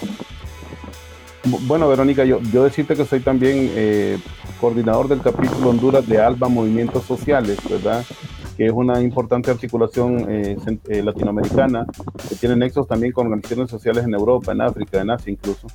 Bueno, 1.66 1.88
Verónica, 1.88 2.24
yo, 2.24 2.40
yo 2.52 2.64
decirte 2.64 2.94
que 2.94 3.04
soy 3.04 3.20
también 3.20 3.70
eh, 3.74 4.18
coordinador 4.60 5.08
del 5.08 5.20
capítulo 5.20 5.70
Honduras 5.70 6.06
de 6.06 6.20
ALBA 6.20 6.48
Movimientos 6.48 7.04
Sociales, 7.04 7.58
¿verdad? 7.68 8.04
que 8.58 8.66
es 8.66 8.72
una 8.72 9.00
importante 9.00 9.52
articulación 9.52 10.26
eh, 10.28 10.56
eh, 10.88 11.02
latinoamericana 11.02 11.86
que 12.28 12.34
tiene 12.34 12.56
nexos 12.56 12.88
también 12.88 13.12
con 13.12 13.26
organizaciones 13.26 13.70
sociales 13.70 14.04
en 14.04 14.14
Europa, 14.14 14.50
en 14.50 14.60
África, 14.60 15.00
en 15.00 15.10
Asia 15.10 15.32
incluso, 15.32 15.68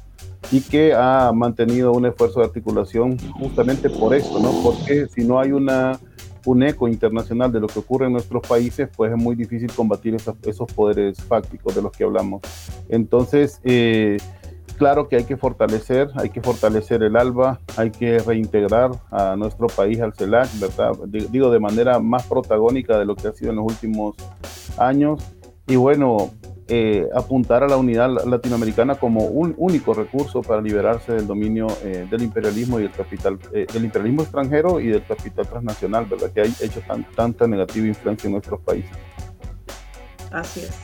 y 0.52 0.60
que 0.60 0.94
ha 0.94 1.32
mantenido 1.34 1.94
un 1.94 2.06
esfuerzo 2.06 2.42
de 2.42 2.48
articulación 2.48 3.18
justamente 3.40 3.90
por 3.90 4.14
esto, 4.14 4.38
¿no? 4.38 4.52
Porque 4.62 5.08
si 5.08 5.24
no 5.24 5.40
hay 5.40 5.54
una, 5.54 5.98
un 6.46 6.62
eco 6.62 6.90
internacional 6.90 7.54
de 7.54 7.62
lo 7.62 7.68
que 7.68 7.80
ocurre 7.80 8.08
en 8.08 8.12
nuestros 8.12 8.46
países, 8.46 8.90
pues 8.94 9.14
es 9.14 9.18
muy 9.18 9.38
difícil 9.38 9.72
combatir 9.72 10.16
esos, 10.16 10.74
poderes 10.74 11.24
fácticos 11.24 11.74
de 11.74 11.82
los 11.82 11.92
que 11.94 12.04
hablamos. 12.04 12.42
Entonces, 12.90 13.62
claro 14.74 15.08
que 15.08 15.18
hay 15.18 15.24
que 15.24 15.38
fortalecer, 15.38 16.10
hay 16.16 16.30
que 16.30 16.42
fortalecer 16.42 17.04
el 17.04 17.16
ALBA, 17.16 17.60
hay 17.78 17.92
que 17.92 18.20
reintegrar 18.20 18.92
a 19.12 19.36
nuestro 19.36 19.68
país 19.68 20.00
al 20.02 20.14
CELAC, 20.14 20.50
¿verdad? 20.60 20.92
Digo, 21.08 21.52
de 21.52 21.60
manera 21.60 22.00
más 22.00 22.28
protagónica 22.28 22.98
de 22.98 23.06
lo 23.06 23.16
que 23.16 23.28
ha 23.28 23.34
sido 23.34 23.52
en 23.52 23.58
los 23.58 23.66
últimos 23.66 24.16
años. 24.78 25.24
Y 25.68 25.76
bueno, 25.78 26.32
eh, 26.68 27.10
apuntar 27.14 27.64
a 27.64 27.68
la 27.68 27.76
unidad 27.76 28.10
latinoamericana 28.26 28.96
como 28.96 29.26
un 29.26 29.54
único 29.58 29.94
recurso 29.94 30.42
para 30.42 30.62
liberarse 30.62 31.14
del 31.14 31.28
dominio 31.28 31.68
eh, 31.84 32.08
del 32.10 32.24
imperialismo 32.24 32.80
y 32.80 32.84
el 32.84 32.92
capital, 32.92 33.38
eh, 33.54 33.68
del 33.72 33.84
imperialismo 33.84 34.24
extranjero 34.24 34.80
y 34.80 34.88
del 34.88 35.06
capital 35.06 35.46
transnacional, 35.48 36.06
¿verdad? 36.06 36.32
Que 36.32 36.42
ha 36.42 36.46
hecho 36.46 36.82
tanta 37.16 37.48
negativa 37.48 37.86
influencia 37.86 38.28
en 38.28 38.34
nuestros 38.34 38.62
países. 38.62 38.92
Así 40.32 40.62
es. 40.62 40.83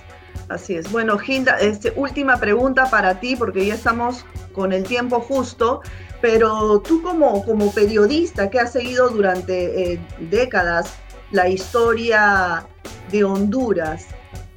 Así 0.50 0.76
es. 0.76 0.92
Bueno, 0.92 1.18
Gilda, 1.20 1.58
este, 1.60 1.94
última 1.96 2.38
pregunta 2.38 2.90
para 2.90 3.20
ti, 3.20 3.36
porque 3.36 3.68
ya 3.68 3.76
estamos 3.76 4.26
con 4.52 4.74
el 4.74 4.84
tiempo 4.84 5.20
justo, 5.22 5.82
pero 6.22 6.80
tú 6.80 7.04
como, 7.04 7.46
como 7.46 7.72
periodista 7.72 8.50
que 8.50 8.60
has 8.60 8.74
seguido 8.74 9.10
durante 9.10 9.94
eh, 9.94 10.00
décadas 10.20 10.96
la 11.32 11.48
historia 11.48 12.66
de 13.12 13.24
Honduras, 13.24 14.08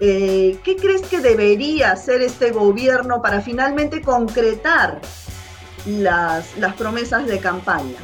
eh, 0.01 0.59
¿qué 0.65 0.77
crees 0.77 1.03
que 1.03 1.21
debería 1.21 1.93
hacer 1.93 2.23
este 2.23 2.51
gobierno 2.51 3.21
para 3.21 3.43
finalmente 3.43 4.01
concretar 4.01 4.99
las, 5.85 6.57
las 6.57 6.75
promesas 6.75 7.27
de 7.27 7.39
campaña? 7.39 7.99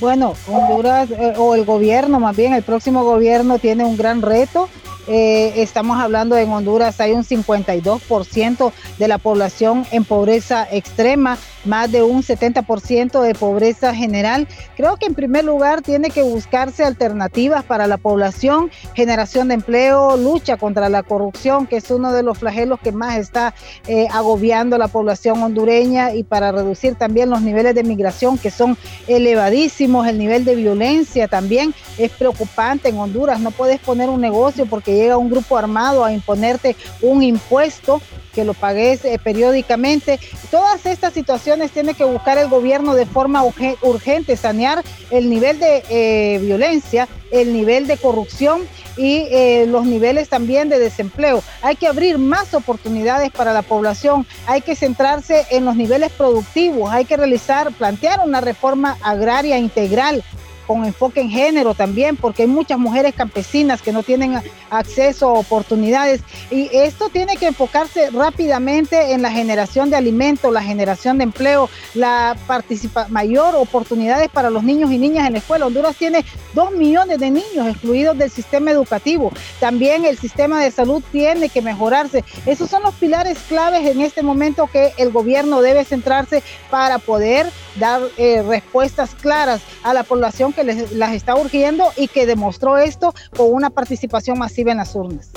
Bueno, 0.00 0.34
Honduras, 0.48 1.10
eh, 1.12 1.34
o 1.36 1.54
el 1.54 1.64
gobierno 1.64 2.18
más 2.18 2.36
bien, 2.36 2.54
el 2.54 2.64
próximo 2.64 3.04
gobierno 3.04 3.60
tiene 3.60 3.84
un 3.84 3.96
gran 3.96 4.20
reto 4.20 4.68
eh, 5.08 5.62
estamos 5.62 5.98
hablando 5.98 6.36
en 6.36 6.50
Honduras 6.50 7.00
hay 7.00 7.12
un 7.12 7.24
52% 7.24 8.72
de 8.98 9.08
la 9.08 9.16
población 9.16 9.86
en 9.90 10.04
pobreza 10.04 10.68
extrema, 10.70 11.38
más 11.64 11.90
de 11.90 12.02
un 12.02 12.22
70% 12.22 13.22
de 13.22 13.34
pobreza 13.34 13.94
general. 13.94 14.46
Creo 14.76 14.96
que 14.96 15.06
en 15.06 15.14
primer 15.14 15.44
lugar 15.44 15.80
tiene 15.80 16.10
que 16.10 16.22
buscarse 16.22 16.84
alternativas 16.84 17.64
para 17.64 17.86
la 17.86 17.96
población, 17.96 18.70
generación 18.94 19.48
de 19.48 19.54
empleo, 19.54 20.16
lucha 20.16 20.56
contra 20.58 20.88
la 20.88 21.02
corrupción, 21.02 21.66
que 21.66 21.76
es 21.78 21.90
uno 21.90 22.12
de 22.12 22.22
los 22.22 22.38
flagelos 22.38 22.78
que 22.80 22.92
más 22.92 23.16
está 23.16 23.54
eh, 23.86 24.08
agobiando 24.12 24.76
a 24.76 24.78
la 24.78 24.88
población 24.88 25.42
hondureña 25.42 26.14
y 26.14 26.22
para 26.22 26.52
reducir 26.52 26.96
también 26.96 27.30
los 27.30 27.40
niveles 27.40 27.74
de 27.74 27.82
migración 27.82 28.36
que 28.36 28.50
son 28.50 28.76
elevadísimos, 29.06 30.06
el 30.06 30.18
nivel 30.18 30.44
de 30.44 30.54
violencia 30.54 31.28
también 31.28 31.74
es 31.96 32.10
preocupante 32.10 32.90
en 32.90 32.98
Honduras. 32.98 33.40
No 33.40 33.50
puedes 33.50 33.80
poner 33.80 34.10
un 34.10 34.20
negocio 34.20 34.66
porque 34.66 34.97
llega 34.98 35.16
un 35.16 35.30
grupo 35.30 35.56
armado 35.56 36.04
a 36.04 36.12
imponerte 36.12 36.76
un 37.00 37.22
impuesto 37.22 38.00
que 38.34 38.44
lo 38.44 38.54
pagues 38.54 39.04
eh, 39.04 39.18
periódicamente. 39.22 40.20
Todas 40.50 40.86
estas 40.86 41.12
situaciones 41.12 41.72
tiene 41.72 41.94
que 41.94 42.04
buscar 42.04 42.38
el 42.38 42.48
gobierno 42.48 42.94
de 42.94 43.06
forma 43.06 43.42
urgente, 43.42 44.36
sanear 44.36 44.84
el 45.10 45.28
nivel 45.28 45.58
de 45.58 45.82
eh, 45.88 46.38
violencia, 46.38 47.08
el 47.30 47.52
nivel 47.52 47.86
de 47.86 47.96
corrupción 47.96 48.62
y 48.96 49.26
eh, 49.30 49.66
los 49.68 49.86
niveles 49.86 50.28
también 50.28 50.68
de 50.68 50.78
desempleo. 50.78 51.42
Hay 51.62 51.76
que 51.76 51.86
abrir 51.86 52.18
más 52.18 52.54
oportunidades 52.54 53.30
para 53.30 53.52
la 53.52 53.62
población, 53.62 54.26
hay 54.46 54.60
que 54.60 54.76
centrarse 54.76 55.46
en 55.50 55.64
los 55.64 55.76
niveles 55.76 56.12
productivos, 56.12 56.92
hay 56.92 57.04
que 57.04 57.16
realizar, 57.16 57.72
plantear 57.72 58.20
una 58.24 58.40
reforma 58.40 58.98
agraria 59.02 59.58
integral 59.58 60.22
con 60.68 60.84
enfoque 60.84 61.22
en 61.22 61.30
género 61.30 61.72
también, 61.72 62.16
porque 62.16 62.42
hay 62.42 62.48
muchas 62.48 62.78
mujeres 62.78 63.14
campesinas 63.14 63.80
que 63.80 63.90
no 63.90 64.02
tienen 64.02 64.38
acceso 64.68 65.30
a 65.30 65.32
oportunidades. 65.32 66.20
Y 66.50 66.68
esto 66.74 67.08
tiene 67.08 67.38
que 67.38 67.46
enfocarse 67.46 68.10
rápidamente 68.10 69.12
en 69.12 69.22
la 69.22 69.30
generación 69.30 69.88
de 69.88 69.96
alimentos, 69.96 70.52
la 70.52 70.62
generación 70.62 71.16
de 71.16 71.24
empleo, 71.24 71.70
la 71.94 72.36
participa 72.46 73.08
mayor 73.08 73.56
oportunidades 73.56 74.28
para 74.28 74.50
los 74.50 74.62
niños 74.62 74.92
y 74.92 74.98
niñas 74.98 75.26
en 75.26 75.32
la 75.32 75.38
escuela. 75.38 75.66
Honduras 75.66 75.96
tiene 75.96 76.22
dos 76.52 76.70
millones 76.72 77.18
de 77.18 77.30
niños 77.30 77.66
excluidos 77.66 78.18
del 78.18 78.30
sistema 78.30 78.70
educativo. 78.70 79.32
También 79.60 80.04
el 80.04 80.18
sistema 80.18 80.62
de 80.62 80.70
salud 80.70 81.02
tiene 81.10 81.48
que 81.48 81.62
mejorarse. 81.62 82.24
Esos 82.44 82.68
son 82.68 82.82
los 82.82 82.94
pilares 82.94 83.38
claves 83.48 83.86
en 83.86 84.02
este 84.02 84.22
momento 84.22 84.68
que 84.70 84.92
el 84.98 85.10
gobierno 85.10 85.62
debe 85.62 85.86
centrarse 85.86 86.42
para 86.70 86.98
poder 86.98 87.50
dar 87.78 88.02
eh, 88.16 88.42
respuestas 88.42 89.14
claras 89.14 89.60
a 89.82 89.94
la 89.94 90.04
población 90.04 90.52
que 90.52 90.64
les, 90.64 90.92
las 90.92 91.12
está 91.12 91.36
urgiendo 91.36 91.92
y 91.96 92.08
que 92.08 92.26
demostró 92.26 92.78
esto 92.78 93.14
con 93.36 93.52
una 93.52 93.70
participación 93.70 94.38
masiva 94.38 94.72
en 94.72 94.78
las 94.78 94.94
urnas. 94.94 95.30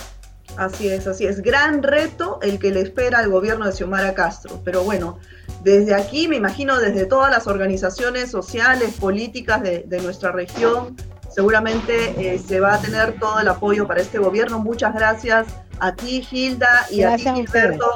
Así 0.58 0.90
es, 0.90 1.08
así 1.08 1.26
es. 1.26 1.42
Gran 1.42 1.82
reto 1.82 2.40
el 2.42 2.60
que 2.60 2.72
le 2.72 2.82
espera 2.82 3.20
al 3.20 3.30
gobierno 3.30 3.66
de 3.66 3.72
Xiomara 3.72 4.14
Castro. 4.14 4.60
Pero 4.64 4.84
bueno, 4.84 5.18
desde 5.64 5.96
aquí, 5.96 6.28
me 6.28 6.36
imagino, 6.36 6.80
desde 6.80 7.06
todas 7.06 7.32
las 7.32 7.48
organizaciones 7.48 8.32
sociales, 8.32 8.96
políticas 9.00 9.62
de, 9.62 10.00
nuestra 10.02 10.32
región, 10.32 10.96
seguramente 11.30 12.34
eh, 12.34 12.40
se 12.40 12.60
va 12.60 12.76
a 12.76 12.82
tener 12.82 13.20
todo 13.20 13.40
el 13.40 13.48
apoyo 13.48 13.88
para 13.88 14.02
este 14.02 14.20
gobierno. 14.20 14.60
Muchas 14.60 14.94
gracias 14.94 15.48
a 15.80 15.96
ti, 15.96 16.26
Hilda, 16.30 16.88
y 16.92 17.04
a 17.04 17.16
ti, 17.16 17.24
Gilberto, 17.24 17.96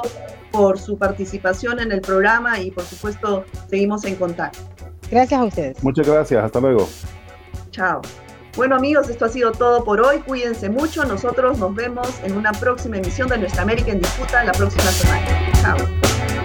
por 0.56 0.78
su 0.78 0.96
participación 0.96 1.80
en 1.80 1.92
el 1.92 2.00
programa 2.00 2.58
y 2.58 2.70
por 2.70 2.84
supuesto 2.84 3.44
seguimos 3.68 4.04
en 4.04 4.16
contacto. 4.16 4.60
Gracias 5.10 5.38
a 5.38 5.44
ustedes. 5.44 5.84
Muchas 5.84 6.08
gracias, 6.08 6.42
hasta 6.42 6.60
luego. 6.60 6.88
Chao. 7.70 8.00
Bueno 8.56 8.74
amigos, 8.74 9.10
esto 9.10 9.26
ha 9.26 9.28
sido 9.28 9.52
todo 9.52 9.84
por 9.84 10.00
hoy. 10.00 10.20
Cuídense 10.20 10.70
mucho. 10.70 11.04
Nosotros 11.04 11.58
nos 11.58 11.74
vemos 11.74 12.08
en 12.24 12.36
una 12.36 12.52
próxima 12.52 12.96
emisión 12.96 13.28
de 13.28 13.36
Nuestra 13.36 13.62
América 13.62 13.92
en 13.92 14.00
Disputa 14.00 14.44
la 14.44 14.52
próxima 14.52 14.84
semana. 14.84 15.26
Chao. 15.60 16.35